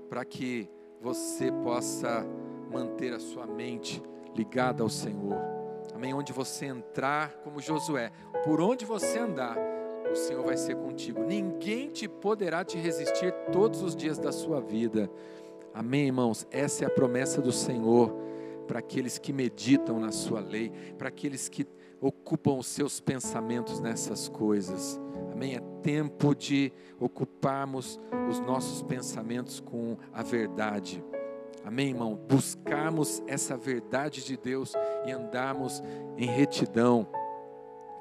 para 0.09 0.25
que 0.25 0.71
você 1.01 1.51
possa 1.51 2.25
manter 2.71 3.13
a 3.13 3.19
sua 3.19 3.47
mente 3.47 4.01
ligada 4.35 4.83
ao 4.83 4.89
Senhor. 4.89 5.37
Amém? 5.93 6.15
Onde 6.15 6.33
você 6.33 6.67
entrar, 6.67 7.33
como 7.43 7.61
Josué, 7.61 8.13
por 8.45 8.61
onde 8.61 8.85
você 8.85 9.19
andar, 9.19 9.57
o 10.13 10.17
Senhor 10.17 10.45
vai 10.45 10.57
ser 10.57 10.77
contigo. 10.77 11.25
Ninguém 11.25 11.89
te 11.89 12.09
poderá 12.09 12.65
te 12.65 12.77
resistir 12.79 13.33
todos 13.51 13.83
os 13.83 13.97
dias 13.97 14.19
da 14.19 14.31
sua 14.31 14.61
vida. 14.61 15.11
Amém, 15.75 16.07
irmãos? 16.07 16.47
Essa 16.51 16.85
é 16.85 16.87
a 16.87 16.91
promessa 16.91 17.41
do 17.41 17.53
Senhor 17.53 18.15
para 18.67 18.79
aqueles 18.79 19.19
que 19.19 19.33
meditam 19.33 19.99
na 19.99 20.13
sua 20.13 20.41
lei, 20.41 20.71
para 20.97 21.09
aqueles 21.09 21.49
que 21.49 21.67
ocupam 22.01 22.59
os 22.59 22.67
seus 22.67 23.01
pensamentos 23.01 23.81
nessas 23.81 24.29
coisas. 24.29 25.01
Amém? 25.33 25.57
É 25.57 25.61
tempo 25.83 26.35
de 26.35 26.73
ocuparmos 27.01 27.99
os 28.29 28.39
nossos 28.41 28.83
pensamentos 28.83 29.61
com 29.61 29.97
a 30.13 30.23
verdade. 30.23 31.03
Amém, 31.65 31.91
irmão? 31.91 32.19
Buscarmos 32.29 33.23
essa 33.27 33.57
verdade 33.57 34.25
de 34.25 34.37
Deus 34.37 34.75
e 35.07 35.13
andarmos 35.13 35.83
em 36.17 36.27
retidão 36.27 37.07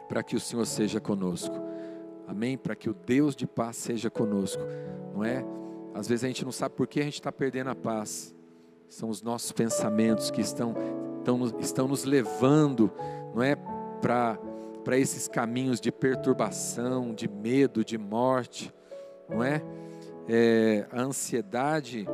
para 0.09 0.23
que 0.23 0.35
o 0.35 0.39
Senhor 0.39 0.65
seja 0.65 0.99
conosco. 0.99 1.70
Amém? 2.31 2.57
Para 2.57 2.75
que 2.75 2.89
o 2.89 2.93
Deus 2.93 3.35
de 3.35 3.45
paz 3.45 3.75
seja 3.75 4.09
conosco. 4.09 4.63
Não 5.13 5.23
é? 5.23 5.43
Às 5.93 6.07
vezes 6.07 6.23
a 6.23 6.27
gente 6.27 6.45
não 6.45 6.51
sabe 6.51 6.75
por 6.75 6.87
que 6.87 7.01
a 7.01 7.03
gente 7.03 7.15
está 7.15 7.31
perdendo 7.31 7.69
a 7.69 7.75
paz. 7.75 8.33
São 8.87 9.09
os 9.09 9.21
nossos 9.21 9.51
pensamentos 9.51 10.31
que 10.31 10.39
estão, 10.39 10.73
estão, 11.19 11.59
estão 11.59 11.87
nos 11.89 12.05
levando, 12.05 12.89
não 13.35 13.43
é? 13.43 13.55
Para 14.01 14.39
para 14.83 14.97
esses 14.97 15.27
caminhos 15.27 15.79
de 15.79 15.91
perturbação, 15.91 17.13
de 17.13 17.27
medo, 17.27 17.85
de 17.85 17.99
morte, 17.99 18.73
não 19.29 19.43
é? 19.43 19.61
é 20.27 20.87
a 20.91 21.01
ansiedade 21.01 22.07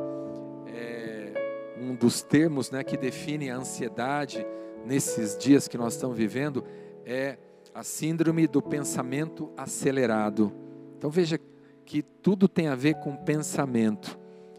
é 0.66 1.32
um 1.80 1.94
dos 1.94 2.22
termos 2.22 2.70
né, 2.70 2.84
que 2.84 2.98
define 2.98 3.48
a 3.48 3.56
ansiedade 3.56 4.46
nesses 4.84 5.34
dias 5.38 5.66
que 5.66 5.78
nós 5.78 5.94
estamos 5.94 6.14
vivendo 6.14 6.62
é 7.06 7.38
a 7.78 7.84
síndrome 7.84 8.48
do 8.48 8.60
pensamento 8.60 9.52
acelerado. 9.56 10.52
Então 10.96 11.10
veja 11.10 11.38
que 11.84 12.02
tudo 12.02 12.48
tem 12.48 12.66
a 12.66 12.74
ver 12.74 12.96
com 12.96 13.14
pensamento, 13.14 14.18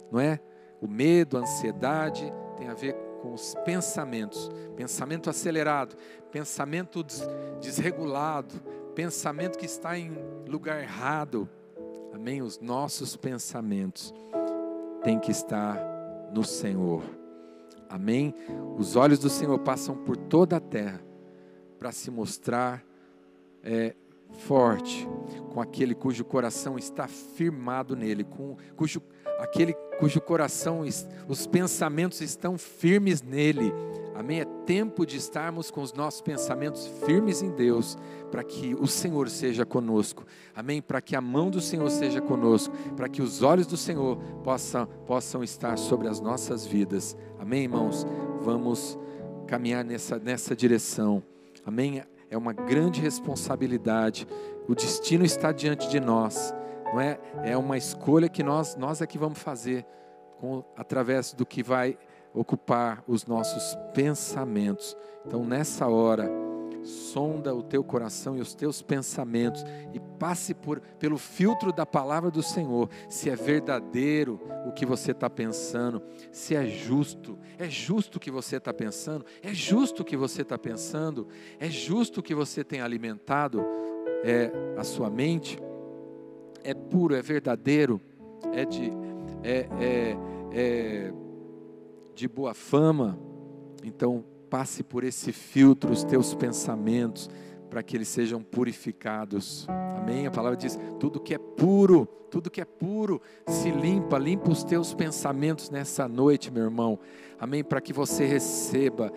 não 0.10 0.22
é? 0.22 0.40
O 0.80 0.88
medo, 0.88 1.36
a 1.36 1.42
ansiedade 1.42 2.32
tem 2.56 2.70
a 2.70 2.74
ver 2.74 2.96
com 3.22 3.34
os 3.34 3.56
pensamentos, 3.66 4.50
pensamento 4.78 5.30
acelerado, 5.30 5.98
pensamento 6.32 7.06
desregulado, 7.60 8.56
pensamento 8.96 9.58
que 9.58 9.66
está 9.66 10.00
em 10.00 10.18
lugar 10.48 10.82
errado. 10.82 11.50
Amém? 12.14 12.42
Os 12.42 12.58
nossos 12.62 13.18
pensamentos 13.18 14.14
têm 15.04 15.20
que 15.20 15.30
estar 15.30 15.78
no 16.34 16.46
Senhor. 16.46 17.04
Amém? 17.90 18.34
Os 18.78 18.96
olhos 18.96 19.20
do 19.20 19.30
Senhor 19.30 19.60
passam 19.60 19.94
por 19.94 20.16
toda 20.16 20.56
a 20.56 20.62
terra 20.62 21.02
para 21.78 21.92
se 21.92 22.10
mostrar 22.10 22.88
é, 23.64 23.96
forte 24.32 25.08
com 25.52 25.62
aquele 25.62 25.96
cujo 25.96 26.24
coração 26.24 26.78
está 26.78 27.08
firmado 27.08 27.96
nele, 27.96 28.24
com 28.24 28.56
cujo 28.76 29.02
aquele 29.40 29.74
cujo 29.98 30.22
coração, 30.22 30.82
os 31.28 31.48
pensamentos 31.48 32.22
estão 32.22 32.58
firmes 32.58 33.22
nele. 33.22 33.74
Amém? 34.14 34.42
É 34.42 34.46
tempo 34.66 35.06
de 35.06 35.16
estarmos 35.16 35.72
com 35.72 35.82
os 35.82 35.94
nossos 35.94 36.20
pensamentos 36.20 36.86
firmes 37.06 37.42
em 37.42 37.52
Deus, 37.52 37.98
para 38.30 38.44
que 38.44 38.76
o 38.76 38.86
Senhor 38.86 39.30
seja 39.30 39.66
conosco. 39.66 40.26
Amém? 40.54 40.82
Para 40.82 41.02
que 41.02 41.16
a 41.16 41.22
mão 41.22 41.50
do 41.50 41.62
Senhor 41.62 41.90
seja 41.90 42.20
conosco, 42.20 42.76
para 42.98 43.08
que 43.08 43.22
os 43.22 43.42
olhos 43.42 43.66
do 43.66 43.78
Senhor 43.78 44.18
possam, 44.44 44.86
possam 44.86 45.42
estar 45.42 45.78
sobre 45.78 46.10
as 46.10 46.20
nossas 46.20 46.66
vidas. 46.66 47.16
Amém, 47.40 47.64
irmãos? 47.64 48.06
Vamos 48.42 49.00
caminhar 49.48 49.86
nessa, 49.86 50.20
nessa 50.20 50.54
direção. 50.54 51.24
Amém? 51.66 52.04
É 52.30 52.38
uma 52.38 52.54
grande 52.54 53.02
responsabilidade. 53.02 54.28
O 54.68 54.76
destino 54.76 55.26
está 55.26 55.52
diante 55.52 55.90
de 55.90 56.00
nós 56.00 56.54
não 56.92 57.00
é? 57.00 57.20
É 57.44 57.58
uma 57.58 57.78
escolha 57.78 58.28
que 58.28 58.44
nós, 58.44 58.76
nós 58.76 59.02
é 59.02 59.08
que 59.08 59.18
vamos 59.18 59.40
fazer 59.40 59.86
com, 60.40 60.64
através 60.76 61.34
do 61.34 61.46
que 61.46 61.62
vai 61.62 61.98
ocupar 62.34 63.04
os 63.08 63.26
nossos 63.26 63.78
pensamentos. 63.94 64.96
Então, 65.26 65.44
nessa 65.44 65.88
hora, 65.88 66.30
sonda 66.84 67.54
o 67.54 67.62
teu 67.62 67.84
coração 67.84 68.38
e 68.38 68.42
os 68.42 68.54
teus 68.54 68.82
pensamentos 68.82 69.64
e 69.94 70.00
passe 70.00 70.54
por, 70.54 70.80
pelo 71.00 71.18
filtro 71.18 71.72
da 71.72 71.86
palavra 71.86 72.32
do 72.32 72.42
Senhor, 72.44 72.90
se 73.08 73.30
é 73.30 73.36
verdadeiro 73.36 74.40
o 74.68 74.72
que 74.72 74.86
você 74.86 75.12
está 75.12 75.30
pensando, 75.30 76.02
se 76.32 76.56
é 76.56 76.66
justo, 76.66 77.38
é 77.58 77.70
justo 77.70 78.18
o 78.18 78.20
que 78.20 78.32
você 78.32 78.58
está 78.58 78.74
pensando, 78.74 79.26
é 79.42 79.54
justo 79.54 80.02
o 80.02 80.06
que 80.06 80.18
você 80.18 80.42
está 80.42 80.58
pensando, 80.58 81.28
é 81.60 81.70
justo 81.70 82.20
o 82.20 82.24
que 82.24 82.36
você 82.36 82.64
tem 82.64 82.82
alimentado 82.82 83.66
é, 84.24 84.52
a 84.78 84.84
sua 84.84 85.10
mente 85.10 85.58
é 86.64 86.74
puro, 86.74 87.16
é 87.16 87.22
verdadeiro, 87.22 88.02
é 88.54 88.66
de, 88.66 88.92
é, 89.44 89.68
é, 89.80 90.18
é 90.52 91.14
de 92.14 92.28
boa 92.28 92.54
fama, 92.54 93.18
então 93.84 94.26
passe 94.50 94.84
por 94.84 95.04
esse 95.04 95.32
filtro 95.32 95.92
os 95.92 96.04
teus 96.04 96.34
pensamentos, 96.34 97.30
para 97.70 97.84
que 97.84 97.96
eles 97.96 98.08
sejam 98.08 98.42
purificados. 98.42 99.68
Amém? 99.98 100.26
A 100.26 100.32
palavra 100.32 100.58
diz: 100.58 100.78
tudo 101.00 101.20
que 101.20 101.34
é 101.34 101.38
puro, 101.38 102.06
tudo 102.32 102.50
que 102.50 102.62
é 102.62 102.66
puro, 102.66 103.22
se 103.48 103.70
limpa, 103.70 104.18
limpa 104.18 104.50
os 104.50 104.64
teus 104.64 104.94
pensamentos 104.94 105.70
nessa 105.70 106.08
noite, 106.08 106.52
meu 106.52 106.64
irmão. 106.64 107.00
Amém? 107.40 107.64
Para 107.64 107.80
que 107.80 107.94
você 107.94 108.26
receba 108.26 109.12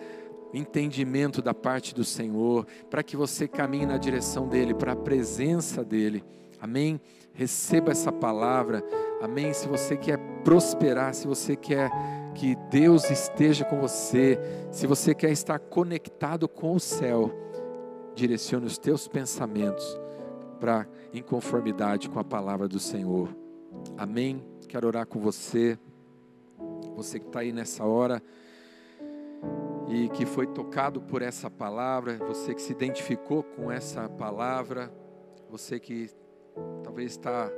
entendimento 0.53 1.41
da 1.41 1.53
parte 1.53 1.95
do 1.95 2.03
Senhor, 2.03 2.67
para 2.89 3.01
que 3.01 3.17
você 3.17 3.47
caminhe 3.47 3.87
na 3.87 3.97
direção 3.97 4.47
dele, 4.47 4.73
para 4.73 4.91
a 4.91 4.95
presença 4.95 5.83
dele. 5.83 6.23
Amém? 6.61 7.01
receba 7.33 7.91
essa 7.91 8.11
palavra, 8.11 8.83
amém? 9.21 9.53
Se 9.53 9.67
você 9.67 9.97
quer 9.97 10.17
prosperar, 10.43 11.13
se 11.13 11.27
você 11.27 11.55
quer 11.55 11.89
que 12.33 12.55
Deus 12.69 13.09
esteja 13.09 13.63
com 13.63 13.79
você, 13.79 14.39
se 14.71 14.87
você 14.87 15.13
quer 15.13 15.31
estar 15.31 15.59
conectado 15.59 16.47
com 16.47 16.73
o 16.73 16.79
céu, 16.79 17.31
direcione 18.15 18.65
os 18.65 18.77
teus 18.77 19.07
pensamentos 19.07 19.99
para 20.59 20.87
em 21.13 21.21
conformidade 21.21 22.09
com 22.09 22.19
a 22.19 22.23
palavra 22.23 22.67
do 22.67 22.79
Senhor, 22.79 23.29
amém? 23.97 24.43
Quero 24.67 24.87
orar 24.87 25.05
com 25.05 25.19
você, 25.19 25.77
você 26.95 27.19
que 27.19 27.27
está 27.27 27.39
aí 27.41 27.51
nessa 27.51 27.85
hora 27.85 28.21
e 29.87 30.09
que 30.09 30.25
foi 30.25 30.47
tocado 30.47 31.01
por 31.01 31.21
essa 31.21 31.49
palavra, 31.49 32.17
você 32.17 32.53
que 32.53 32.61
se 32.61 32.71
identificou 32.71 33.43
com 33.43 33.71
essa 33.71 34.09
palavra, 34.09 34.91
você 35.49 35.79
que 35.79 36.09
talvez 36.83 37.11
está 37.11 37.51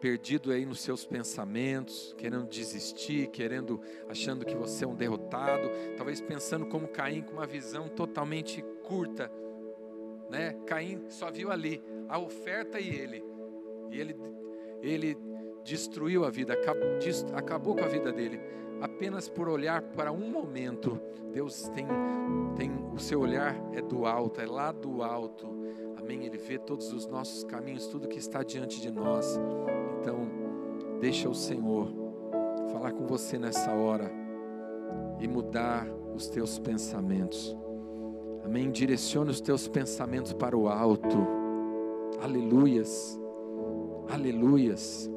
perdido 0.00 0.52
aí 0.52 0.64
nos 0.64 0.80
seus 0.80 1.04
pensamentos, 1.04 2.14
querendo 2.16 2.46
desistir, 2.46 3.28
querendo, 3.28 3.80
achando 4.08 4.44
que 4.44 4.54
você 4.54 4.84
é 4.84 4.88
um 4.88 4.94
derrotado, 4.94 5.68
talvez 5.96 6.20
pensando 6.20 6.66
como 6.66 6.88
Caim 6.88 7.22
com 7.22 7.32
uma 7.32 7.46
visão 7.46 7.88
totalmente 7.88 8.62
curta, 8.84 9.30
né? 10.30 10.56
Caim 10.66 11.04
só 11.08 11.30
viu 11.30 11.50
ali 11.50 11.82
a 12.08 12.18
oferta 12.18 12.78
e 12.80 12.88
ele, 12.88 13.24
e 13.90 14.00
ele, 14.00 14.16
ele 14.82 15.16
destruiu 15.64 16.24
a 16.24 16.30
vida, 16.30 16.54
acabou, 17.34 17.74
com 17.74 17.84
a 17.84 17.88
vida 17.88 18.12
dele, 18.12 18.40
apenas 18.80 19.28
por 19.28 19.48
olhar 19.48 19.82
para 19.82 20.12
um 20.12 20.30
momento. 20.30 21.00
Deus 21.32 21.68
tem, 21.70 21.86
tem 22.56 22.70
o 22.94 22.98
seu 22.98 23.20
olhar 23.20 23.54
é 23.72 23.82
do 23.82 24.06
alto, 24.06 24.40
é 24.40 24.46
lá 24.46 24.72
do 24.72 25.02
alto 25.02 25.58
Amém. 26.08 26.24
Ele 26.24 26.38
vê 26.38 26.58
todos 26.58 26.90
os 26.90 27.06
nossos 27.06 27.44
caminhos, 27.44 27.86
tudo 27.86 28.08
que 28.08 28.18
está 28.18 28.42
diante 28.42 28.80
de 28.80 28.90
nós. 28.90 29.38
Então, 30.00 30.28
deixa 31.00 31.28
o 31.28 31.34
Senhor 31.34 31.88
falar 32.72 32.92
com 32.92 33.06
você 33.06 33.38
nessa 33.38 33.72
hora 33.72 34.10
e 35.18 35.26
mudar 35.26 35.86
os 36.14 36.28
teus 36.28 36.58
pensamentos. 36.58 37.56
Amém. 38.44 38.70
Direcione 38.70 39.30
os 39.30 39.40
teus 39.40 39.68
pensamentos 39.68 40.32
para 40.32 40.56
o 40.56 40.68
alto. 40.68 41.18
Aleluias. 42.22 43.18
Aleluias. 44.08 45.10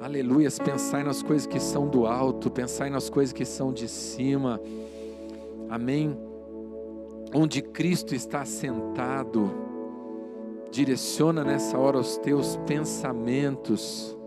Aleluias. 0.00 0.58
Pensai 0.58 1.02
nas 1.02 1.22
coisas 1.22 1.46
que 1.46 1.60
são 1.60 1.88
do 1.88 2.06
alto, 2.06 2.50
pensai 2.50 2.90
nas 2.90 3.10
coisas 3.10 3.32
que 3.32 3.44
são 3.44 3.72
de 3.72 3.88
cima. 3.88 4.60
Amém. 5.68 6.16
Onde 7.34 7.60
Cristo 7.60 8.14
está 8.14 8.44
sentado 8.44 9.63
direciona 10.74 11.44
nessa 11.44 11.78
hora 11.78 11.98
os 11.98 12.18
teus 12.18 12.56
pensamentos. 12.66 14.18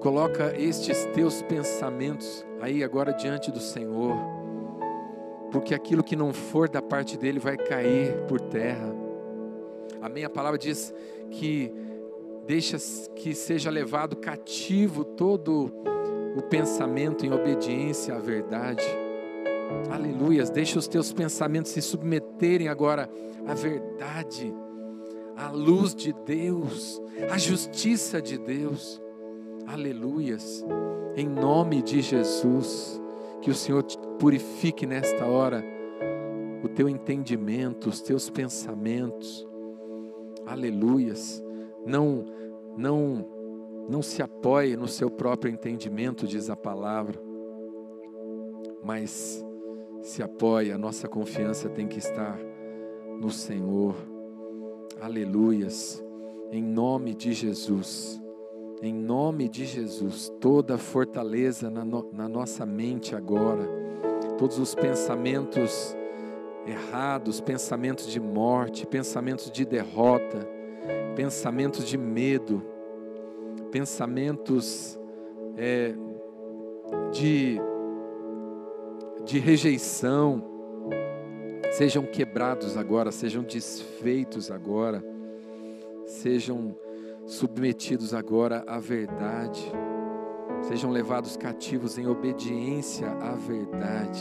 Coloca 0.00 0.58
estes 0.58 1.04
teus 1.12 1.42
pensamentos 1.42 2.44
aí 2.62 2.82
agora 2.82 3.12
diante 3.12 3.50
do 3.50 3.60
Senhor, 3.60 4.16
porque 5.50 5.74
aquilo 5.74 6.02
que 6.02 6.16
não 6.16 6.32
for 6.32 6.66
da 6.66 6.80
parte 6.80 7.18
dele 7.18 7.38
vai 7.38 7.58
cair 7.58 8.22
por 8.26 8.40
terra. 8.40 8.90
A 10.00 10.30
palavra 10.30 10.58
diz 10.58 10.94
que 11.30 11.70
deixa 12.46 12.78
que 13.14 13.34
seja 13.34 13.70
levado 13.70 14.16
cativo 14.16 15.04
todo 15.04 15.70
o 16.34 16.42
pensamento 16.42 17.26
em 17.26 17.32
obediência 17.32 18.14
à 18.14 18.18
verdade. 18.18 18.82
Aleluias. 19.90 20.48
Deixa 20.48 20.78
os 20.78 20.88
teus 20.88 21.12
pensamentos 21.12 21.70
se 21.70 21.82
submeterem 21.82 22.68
agora 22.68 23.10
à 23.46 23.52
verdade 23.52 24.52
a 25.36 25.50
luz 25.50 25.94
de 25.94 26.12
Deus, 26.12 27.00
a 27.30 27.38
justiça 27.38 28.20
de 28.20 28.38
Deus. 28.38 29.00
Aleluias. 29.66 30.64
Em 31.16 31.28
nome 31.28 31.82
de 31.82 32.00
Jesus, 32.00 33.00
que 33.40 33.50
o 33.50 33.54
Senhor 33.54 33.82
te 33.82 33.98
purifique 34.18 34.86
nesta 34.86 35.26
hora 35.26 35.64
o 36.62 36.68
teu 36.68 36.88
entendimento, 36.88 37.88
os 37.88 38.00
teus 38.00 38.30
pensamentos. 38.30 39.46
Aleluias. 40.46 41.42
Não 41.84 42.24
não 42.76 43.28
não 43.88 44.00
se 44.00 44.22
apoie 44.22 44.76
no 44.76 44.86
seu 44.86 45.10
próprio 45.10 45.52
entendimento, 45.52 46.26
diz 46.26 46.48
a 46.48 46.56
palavra. 46.56 47.20
Mas 48.82 49.44
se 50.02 50.22
apoie, 50.22 50.72
a 50.72 50.78
nossa 50.78 51.08
confiança 51.08 51.68
tem 51.68 51.86
que 51.86 51.98
estar 51.98 52.38
no 53.20 53.30
Senhor. 53.30 54.11
Aleluias. 55.02 56.00
Em 56.52 56.62
nome 56.62 57.12
de 57.12 57.32
Jesus. 57.32 58.22
Em 58.80 58.94
nome 58.94 59.48
de 59.48 59.64
Jesus, 59.64 60.32
toda 60.40 60.78
fortaleza 60.78 61.68
na, 61.68 61.84
no, 61.84 62.08
na 62.12 62.28
nossa 62.28 62.64
mente 62.64 63.16
agora, 63.16 63.68
todos 64.38 64.60
os 64.60 64.76
pensamentos 64.76 65.96
errados, 66.66 67.40
pensamentos 67.40 68.06
de 68.06 68.20
morte, 68.20 68.86
pensamentos 68.86 69.50
de 69.50 69.64
derrota, 69.64 70.48
pensamentos 71.16 71.84
de 71.84 71.98
medo, 71.98 72.62
pensamentos 73.72 74.96
é, 75.56 75.94
de, 77.12 77.60
de 79.24 79.38
rejeição, 79.40 80.51
sejam 81.72 82.04
quebrados 82.04 82.76
agora, 82.76 83.10
sejam 83.10 83.42
desfeitos 83.42 84.50
agora, 84.50 85.02
sejam 86.06 86.76
submetidos 87.26 88.12
agora 88.12 88.62
à 88.66 88.78
verdade, 88.78 89.72
sejam 90.62 90.90
levados 90.90 91.36
cativos 91.36 91.98
em 91.98 92.06
obediência 92.06 93.08
à 93.08 93.32
verdade, 93.32 94.20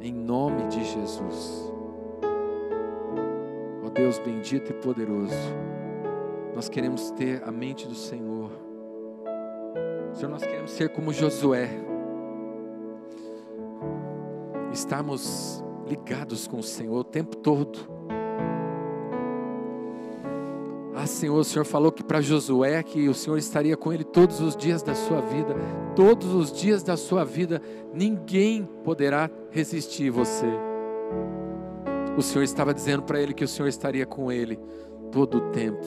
em 0.00 0.12
nome 0.12 0.68
de 0.68 0.84
Jesus. 0.84 1.72
Ó 3.84 3.88
Deus 3.88 4.18
bendito 4.18 4.70
e 4.70 4.74
poderoso, 4.74 5.34
nós 6.54 6.68
queremos 6.68 7.10
ter 7.12 7.42
a 7.44 7.50
mente 7.50 7.88
do 7.88 7.94
Senhor, 7.94 8.50
Senhor, 10.12 10.30
nós 10.30 10.44
queremos 10.44 10.70
ser 10.72 10.90
como 10.90 11.10
Josué, 11.10 11.70
estarmos 14.72 15.62
ligados 15.86 16.46
com 16.46 16.58
o 16.58 16.62
Senhor 16.62 16.98
o 16.98 17.04
tempo 17.04 17.36
todo 17.36 18.02
ah, 21.02 21.06
Senhor, 21.06 21.36
o 21.36 21.44
Senhor 21.44 21.64
falou 21.64 21.90
que 21.90 22.04
para 22.04 22.20
Josué 22.20 22.80
que 22.82 23.08
o 23.08 23.14
Senhor 23.14 23.36
estaria 23.36 23.76
com 23.76 23.92
ele 23.92 24.04
todos 24.04 24.40
os 24.40 24.54
dias 24.54 24.82
da 24.82 24.94
sua 24.94 25.20
vida. 25.20 25.56
Todos 25.96 26.32
os 26.32 26.52
dias 26.52 26.82
da 26.82 26.96
sua 26.96 27.24
vida, 27.24 27.60
ninguém 27.92 28.68
poderá 28.84 29.28
resistir 29.50 30.10
você. 30.10 30.46
O 32.16 32.22
Senhor 32.22 32.44
estava 32.44 32.72
dizendo 32.72 33.02
para 33.02 33.20
ele 33.20 33.34
que 33.34 33.42
o 33.42 33.48
Senhor 33.48 33.68
estaria 33.68 34.06
com 34.06 34.30
ele 34.30 34.60
todo 35.10 35.38
o 35.38 35.50
tempo. 35.50 35.84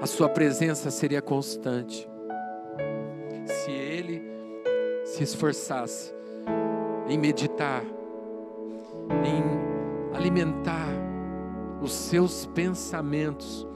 A 0.00 0.06
sua 0.06 0.28
presença 0.28 0.88
seria 0.90 1.20
constante. 1.20 2.08
Se 3.44 3.72
ele 3.72 4.22
se 5.04 5.24
esforçasse 5.24 6.14
em 7.08 7.18
meditar, 7.18 7.82
em 9.24 10.16
alimentar 10.16 10.88
os 11.80 11.92
seus 11.92 12.46
pensamentos 12.46 13.66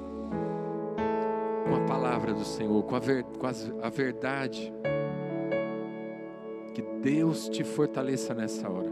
com 1.69 1.77
a 1.77 1.81
palavra 1.87 2.33
do 2.33 2.45
Senhor, 2.45 2.83
com 2.83 2.97
a, 2.97 2.99
ver, 2.99 3.25
com 3.25 3.47
a 3.47 3.89
verdade. 3.89 4.73
Que 6.75 6.83
Deus 7.01 7.49
te 7.49 7.63
fortaleça 7.63 8.35
nessa 8.35 8.69
hora. 8.69 8.91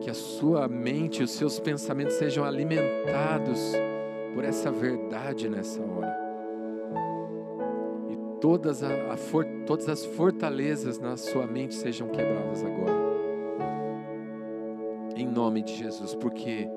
Que 0.00 0.10
a 0.10 0.14
sua 0.14 0.68
mente, 0.68 1.22
os 1.22 1.30
seus 1.30 1.60
pensamentos 1.60 2.14
sejam 2.14 2.44
alimentados 2.44 3.72
por 4.34 4.44
essa 4.44 4.70
verdade 4.70 5.48
nessa 5.48 5.80
hora. 5.80 6.23
Todas, 8.44 8.82
a, 8.82 9.10
a 9.10 9.16
for, 9.16 9.46
todas 9.64 9.88
as 9.88 10.04
fortalezas 10.04 10.98
na 10.98 11.16
sua 11.16 11.46
mente 11.46 11.74
sejam 11.74 12.08
quebradas 12.08 12.62
agora. 12.62 12.92
Em 15.16 15.26
nome 15.26 15.62
de 15.62 15.74
Jesus, 15.74 16.14
porque 16.14 16.68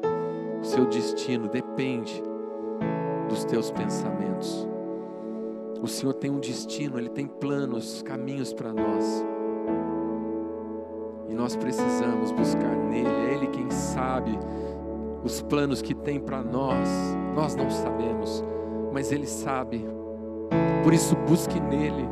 o 0.61 0.63
seu 0.63 0.85
destino 0.85 1.49
depende 1.49 2.23
dos 3.27 3.43
teus 3.43 3.69
pensamentos. 3.69 4.65
O 5.81 5.87
Senhor 5.87 6.13
tem 6.13 6.31
um 6.31 6.39
destino, 6.39 6.97
Ele 6.97 7.09
tem 7.09 7.27
planos, 7.27 8.01
caminhos 8.01 8.53
para 8.53 8.71
nós. 8.71 9.25
E 11.27 11.33
nós 11.33 11.57
precisamos 11.57 12.31
buscar 12.31 12.77
nele, 12.77 13.09
é 13.09 13.33
Ele 13.33 13.47
quem 13.47 13.69
sabe 13.71 14.39
os 15.21 15.41
planos 15.41 15.81
que 15.81 15.93
tem 15.93 16.17
para 16.17 16.41
nós. 16.41 16.87
Nós 17.35 17.57
não 17.57 17.69
sabemos, 17.69 18.41
mas 18.93 19.11
Ele 19.11 19.27
sabe. 19.27 19.96
Por 20.87 20.93
isso, 20.93 21.17
busque 21.27 21.59
nele. 21.59 22.07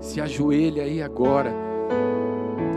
Se 0.00 0.20
ajoelhe 0.20 0.82
aí 0.82 1.02
agora. 1.02 1.50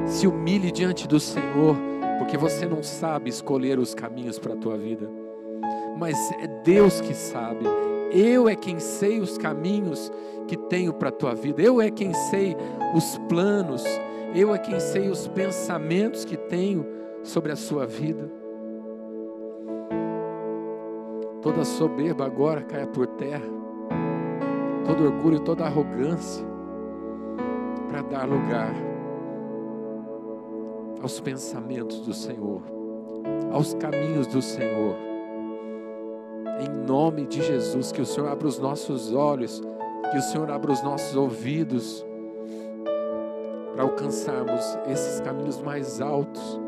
Se 0.06 0.26
humilhe 0.28 0.72
diante 0.72 1.06
do 1.08 1.20
Senhor, 1.20 1.76
porque 2.20 2.38
você 2.38 2.66
não 2.66 2.82
sabe 2.82 3.30
escolher 3.30 3.80
os 3.80 3.94
caminhos 3.94 4.40
para 4.40 4.54
a 4.54 4.58
tua 4.58 4.78
vida 4.78 5.10
mas 5.98 6.32
é 6.34 6.48
Deus 6.64 7.00
que 7.02 7.14
sabe. 7.14 7.66
Eu 8.12 8.48
é 8.48 8.56
quem 8.56 8.80
sei 8.80 9.20
os 9.20 9.38
caminhos 9.38 10.12
que 10.48 10.58
tenho 10.58 10.94
para 10.94 11.10
a 11.10 11.12
tua 11.12 11.34
vida. 11.34 11.62
Eu 11.62 11.82
é 11.82 11.90
quem 11.90 12.14
sei 12.14 12.56
os 12.96 13.18
planos. 13.30 13.84
Eu 14.36 14.54
é 14.54 14.58
quem 14.58 14.80
sei 14.80 15.10
os 15.10 15.28
pensamentos 15.28 16.26
que 16.26 16.38
tenho 16.38 16.86
sobre 17.24 17.52
a 17.52 17.56
sua 17.56 17.86
vida. 17.86 18.30
Toda 21.42 21.64
soberba 21.64 22.26
agora 22.26 22.62
caia 22.64 22.88
por 22.88 23.08
terra. 23.08 23.63
Todo 24.86 25.06
orgulho, 25.06 25.40
toda 25.40 25.66
arrogância. 25.66 26.46
Para 27.90 28.02
dar 28.02 28.28
lugar 28.28 28.74
aos 31.02 31.20
pensamentos 31.20 32.00
do 32.02 32.14
Senhor, 32.14 32.62
aos 33.52 33.74
caminhos 33.74 34.28
do 34.28 34.42
Senhor 34.42 34.96
em 36.60 36.70
nome 36.70 37.26
de 37.26 37.42
Jesus, 37.42 37.92
que 37.92 38.02
o 38.02 38.06
Senhor 38.06 38.30
abra 38.30 38.48
os 38.48 38.60
nossos 38.60 39.14
olhos, 39.14 39.62
que 40.12 40.18
o 40.18 40.22
Senhor 40.22 40.50
abra 40.52 40.72
os 40.72 40.84
nossos 40.84 41.16
ouvidos, 41.16 42.06
para 43.74 43.84
alcançarmos 43.84 44.78
esses 44.88 45.20
caminhos 45.22 45.62
mais 45.62 46.00
altos, 46.00 46.60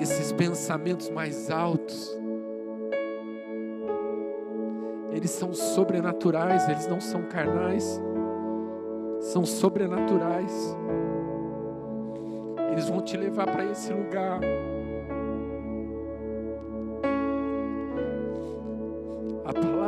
esses 0.00 0.32
pensamentos 0.32 1.10
mais 1.10 1.50
altos. 1.50 2.18
Eles 5.12 5.30
são 5.30 5.52
sobrenaturais, 5.52 6.68
eles 6.68 6.86
não 6.86 7.00
são 7.00 7.22
carnais, 7.22 8.00
são 9.20 9.44
sobrenaturais. 9.44 10.76
Eles 12.70 12.88
vão 12.88 13.02
te 13.02 13.16
levar 13.16 13.46
para 13.46 13.64
esse 13.66 13.92
lugar 13.92 14.40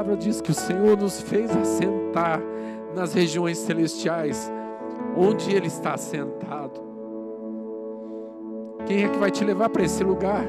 palavra 0.04 0.16
diz 0.16 0.40
que 0.40 0.50
o 0.50 0.54
Senhor 0.54 0.96
nos 0.96 1.20
fez 1.20 1.50
assentar 1.56 2.40
nas 2.94 3.14
regiões 3.14 3.58
celestiais, 3.58 4.52
onde 5.16 5.54
Ele 5.54 5.66
está 5.66 5.94
assentado. 5.94 6.80
Quem 8.86 9.04
é 9.04 9.08
que 9.08 9.18
vai 9.18 9.30
te 9.30 9.44
levar 9.44 9.70
para 9.70 9.82
esse 9.82 10.04
lugar? 10.04 10.44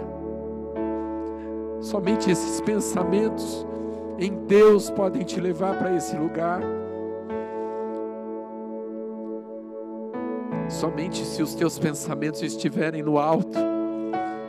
Somente 1.80 2.30
esses 2.30 2.60
pensamentos 2.62 3.66
em 4.18 4.46
Deus 4.46 4.90
podem 4.90 5.24
te 5.24 5.40
levar 5.40 5.78
para 5.78 5.96
esse 5.96 6.16
lugar. 6.16 6.62
Somente 10.70 11.24
se 11.26 11.44
os 11.44 11.54
teus 11.54 11.78
pensamentos 11.78 12.42
estiverem 12.42 13.04
no 13.04 13.18
alto 13.18 13.58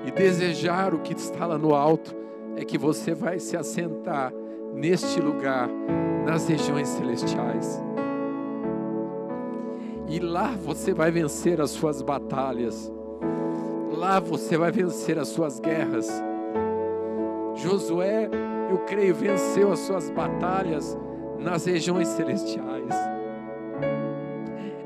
e 0.04 0.10
desejar 0.10 0.94
o 0.94 1.00
que 1.00 1.12
está 1.12 1.46
lá 1.46 1.58
no 1.58 1.74
alto, 1.74 2.14
é 2.56 2.64
que 2.64 2.78
você 2.78 3.14
vai 3.14 3.38
se 3.38 3.56
assentar 3.56 4.32
neste 4.74 5.20
lugar, 5.20 5.68
nas 6.24 6.48
regiões 6.48 6.88
celestiais. 6.88 7.82
E 10.08 10.20
lá 10.20 10.54
você 10.62 10.94
vai 10.94 11.10
vencer 11.10 11.60
as 11.60 11.70
suas 11.70 12.00
batalhas. 12.00 12.90
Lá 13.90 14.20
você 14.20 14.56
vai 14.56 14.70
vencer 14.70 15.18
as 15.18 15.28
suas 15.28 15.58
guerras. 15.58 16.08
Josué, 17.56 18.30
eu 18.70 18.78
creio, 18.78 19.14
venceu 19.14 19.72
as 19.72 19.80
suas 19.80 20.10
batalhas 20.10 20.96
nas 21.38 21.64
regiões 21.64 22.08
celestiais. 22.08 22.94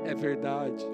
É 0.05 0.13
verdade. 0.13 0.85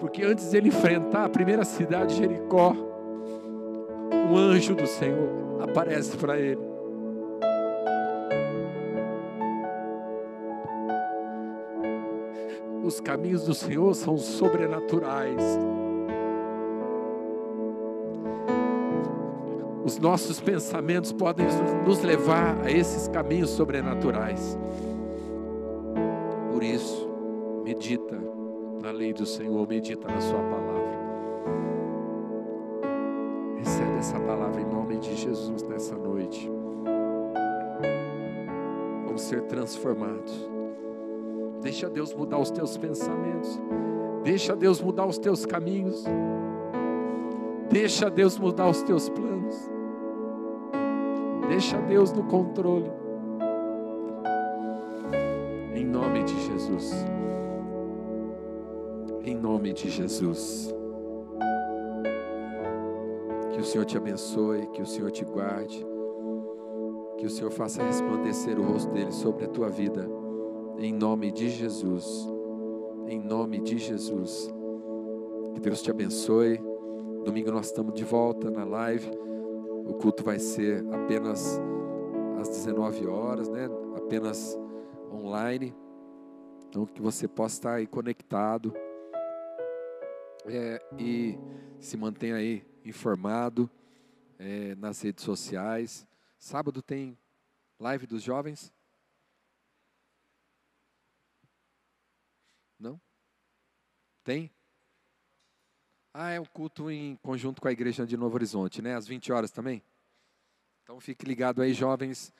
Porque 0.00 0.24
antes 0.24 0.50
de 0.50 0.56
ele 0.56 0.68
enfrentar 0.68 1.24
a 1.24 1.28
primeira 1.28 1.64
cidade, 1.64 2.16
Jericó, 2.16 2.74
um 4.30 4.36
anjo 4.36 4.74
do 4.74 4.86
Senhor 4.86 5.62
aparece 5.62 6.16
para 6.16 6.38
ele. 6.38 6.60
Os 12.82 13.00
caminhos 13.00 13.44
do 13.44 13.54
Senhor 13.54 13.94
são 13.94 14.18
sobrenaturais. 14.18 15.40
Os 19.84 19.98
nossos 19.98 20.40
pensamentos 20.40 21.12
podem 21.12 21.46
nos 21.84 22.02
levar 22.02 22.56
a 22.64 22.70
esses 22.70 23.08
caminhos 23.08 23.50
sobrenaturais. 23.50 24.56
Por 26.52 26.62
isso, 26.62 27.10
medita 27.64 28.16
na 28.80 28.90
lei 28.92 29.12
do 29.12 29.26
Senhor, 29.26 29.66
medita 29.68 30.06
na 30.08 30.20
Sua 30.20 30.38
palavra. 30.38 31.02
Recebe 33.56 33.98
essa 33.98 34.20
palavra 34.20 34.60
em 34.60 34.66
nome 34.66 34.98
de 34.98 35.16
Jesus 35.16 35.62
nessa 35.64 35.96
noite. 35.96 36.50
Vamos 39.04 39.22
ser 39.22 39.42
transformados. 39.42 40.48
Deixa 41.60 41.88
Deus 41.88 42.14
mudar 42.14 42.38
os 42.38 42.50
teus 42.50 42.76
pensamentos. 42.76 43.60
Deixa 44.24 44.54
Deus 44.54 44.80
mudar 44.80 45.06
os 45.06 45.18
teus 45.18 45.44
caminhos. 45.44 46.04
Deixa 47.70 48.10
Deus 48.10 48.38
mudar 48.38 48.68
os 48.68 48.82
teus 48.82 49.08
planos. 49.08 49.71
Deixa 51.48 51.78
Deus 51.82 52.12
no 52.12 52.24
controle. 52.24 52.90
Em 55.74 55.84
nome 55.84 56.22
de 56.24 56.34
Jesus. 56.46 56.92
Em 59.24 59.34
nome 59.34 59.72
de 59.72 59.88
Jesus. 59.90 60.74
Que 63.52 63.60
o 63.60 63.64
Senhor 63.64 63.84
te 63.84 63.96
abençoe, 63.96 64.66
que 64.68 64.82
o 64.82 64.86
Senhor 64.86 65.10
te 65.10 65.24
guarde, 65.24 65.86
que 67.18 67.26
o 67.26 67.30
Senhor 67.30 67.50
faça 67.50 67.82
resplandecer 67.82 68.58
o 68.58 68.62
rosto 68.62 68.90
dele 68.92 69.12
sobre 69.12 69.44
a 69.44 69.48
tua 69.48 69.68
vida. 69.68 70.08
Em 70.78 70.92
nome 70.92 71.30
de 71.30 71.48
Jesus. 71.48 72.28
Em 73.06 73.20
nome 73.20 73.60
de 73.60 73.78
Jesus. 73.78 74.52
Que 75.54 75.60
Deus 75.60 75.82
te 75.82 75.90
abençoe. 75.90 76.60
Domingo 77.24 77.52
nós 77.52 77.66
estamos 77.66 77.94
de 77.94 78.04
volta 78.04 78.50
na 78.50 78.64
live. 78.64 79.10
O 79.86 79.94
culto 79.94 80.24
vai 80.24 80.38
ser 80.38 80.84
apenas 80.92 81.60
às 82.40 82.48
19 82.48 83.06
horas, 83.06 83.48
né? 83.48 83.68
Apenas 83.96 84.56
online. 85.10 85.74
Então 86.68 86.86
que 86.86 87.00
você 87.00 87.28
possa 87.28 87.56
estar 87.56 87.74
aí 87.74 87.86
conectado. 87.86 88.72
É, 90.46 90.80
e 90.98 91.38
se 91.78 91.96
mantenha 91.96 92.36
aí 92.36 92.66
informado 92.84 93.70
é, 94.38 94.74
nas 94.74 95.00
redes 95.00 95.24
sociais. 95.24 96.06
Sábado 96.38 96.82
tem 96.82 97.16
live 97.78 98.06
dos 98.06 98.22
jovens? 98.22 98.72
Não? 102.78 103.00
Tem? 104.24 104.50
Ah, 106.14 106.30
é 106.30 106.38
o 106.38 106.44
culto 106.44 106.90
em 106.90 107.16
conjunto 107.22 107.62
com 107.62 107.68
a 107.68 107.72
igreja 107.72 108.06
de 108.06 108.18
Novo 108.18 108.34
Horizonte, 108.34 108.82
né? 108.82 108.94
Às 108.94 109.06
20 109.06 109.32
horas 109.32 109.50
também? 109.50 109.82
Então 110.82 111.00
fique 111.00 111.24
ligado 111.24 111.62
aí, 111.62 111.72
jovens. 111.72 112.30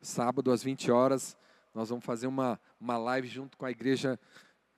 Sábado 0.00 0.50
às 0.50 0.62
20 0.62 0.90
horas, 0.90 1.36
nós 1.74 1.90
vamos 1.90 2.06
fazer 2.06 2.26
uma, 2.26 2.58
uma 2.80 2.96
live 2.96 3.28
junto 3.28 3.58
com 3.58 3.66
a 3.66 3.70
igreja 3.70 4.18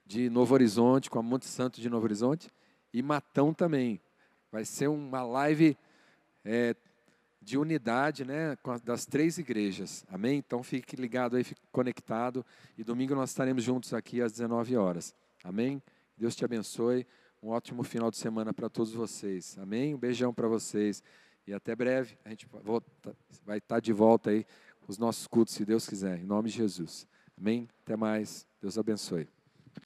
de 0.05 0.29
Novo 0.29 0.53
Horizonte, 0.53 1.09
com 1.09 1.17
a 1.17 1.23
Monte 1.23 1.45
Santo 1.45 1.79
de 1.79 1.89
Novo 1.89 2.03
Horizonte 2.03 2.51
e 2.93 3.01
Matão 3.01 3.53
também. 3.53 4.01
Vai 4.51 4.65
ser 4.65 4.87
uma 4.87 5.23
live 5.23 5.77
é, 6.43 6.75
de 7.41 7.57
unidade, 7.57 8.25
né, 8.25 8.57
das 8.83 9.05
três 9.05 9.37
igrejas. 9.37 10.05
Amém? 10.11 10.39
Então 10.39 10.61
fique 10.61 10.97
ligado 10.97 11.37
aí, 11.37 11.45
fique 11.45 11.61
conectado. 11.71 12.45
E 12.77 12.83
domingo 12.83 13.15
nós 13.15 13.29
estaremos 13.29 13.63
juntos 13.63 13.93
aqui 13.93 14.21
às 14.21 14.33
19 14.33 14.75
horas. 14.75 15.15
Amém? 15.41 15.81
Deus 16.17 16.35
te 16.35 16.43
abençoe. 16.43 17.07
Um 17.43 17.49
ótimo 17.49 17.83
final 17.83 18.11
de 18.11 18.17
semana 18.17 18.53
para 18.53 18.69
todos 18.69 18.93
vocês. 18.93 19.57
Amém? 19.57 19.95
Um 19.95 19.97
beijão 19.97 20.31
para 20.31 20.47
vocês. 20.47 21.03
E 21.47 21.53
até 21.53 21.75
breve. 21.75 22.15
A 22.23 22.29
gente 22.29 22.47
vai 23.43 23.57
estar 23.57 23.79
de 23.79 23.91
volta 23.91 24.29
aí 24.29 24.45
com 24.81 24.91
os 24.91 24.99
nossos 24.99 25.25
cultos, 25.25 25.55
se 25.55 25.65
Deus 25.65 25.87
quiser. 25.87 26.19
Em 26.19 26.25
nome 26.25 26.49
de 26.49 26.57
Jesus. 26.57 27.07
Amém? 27.35 27.67
Até 27.83 27.95
mais. 27.95 28.47
Deus 28.61 28.77
abençoe. 28.77 29.27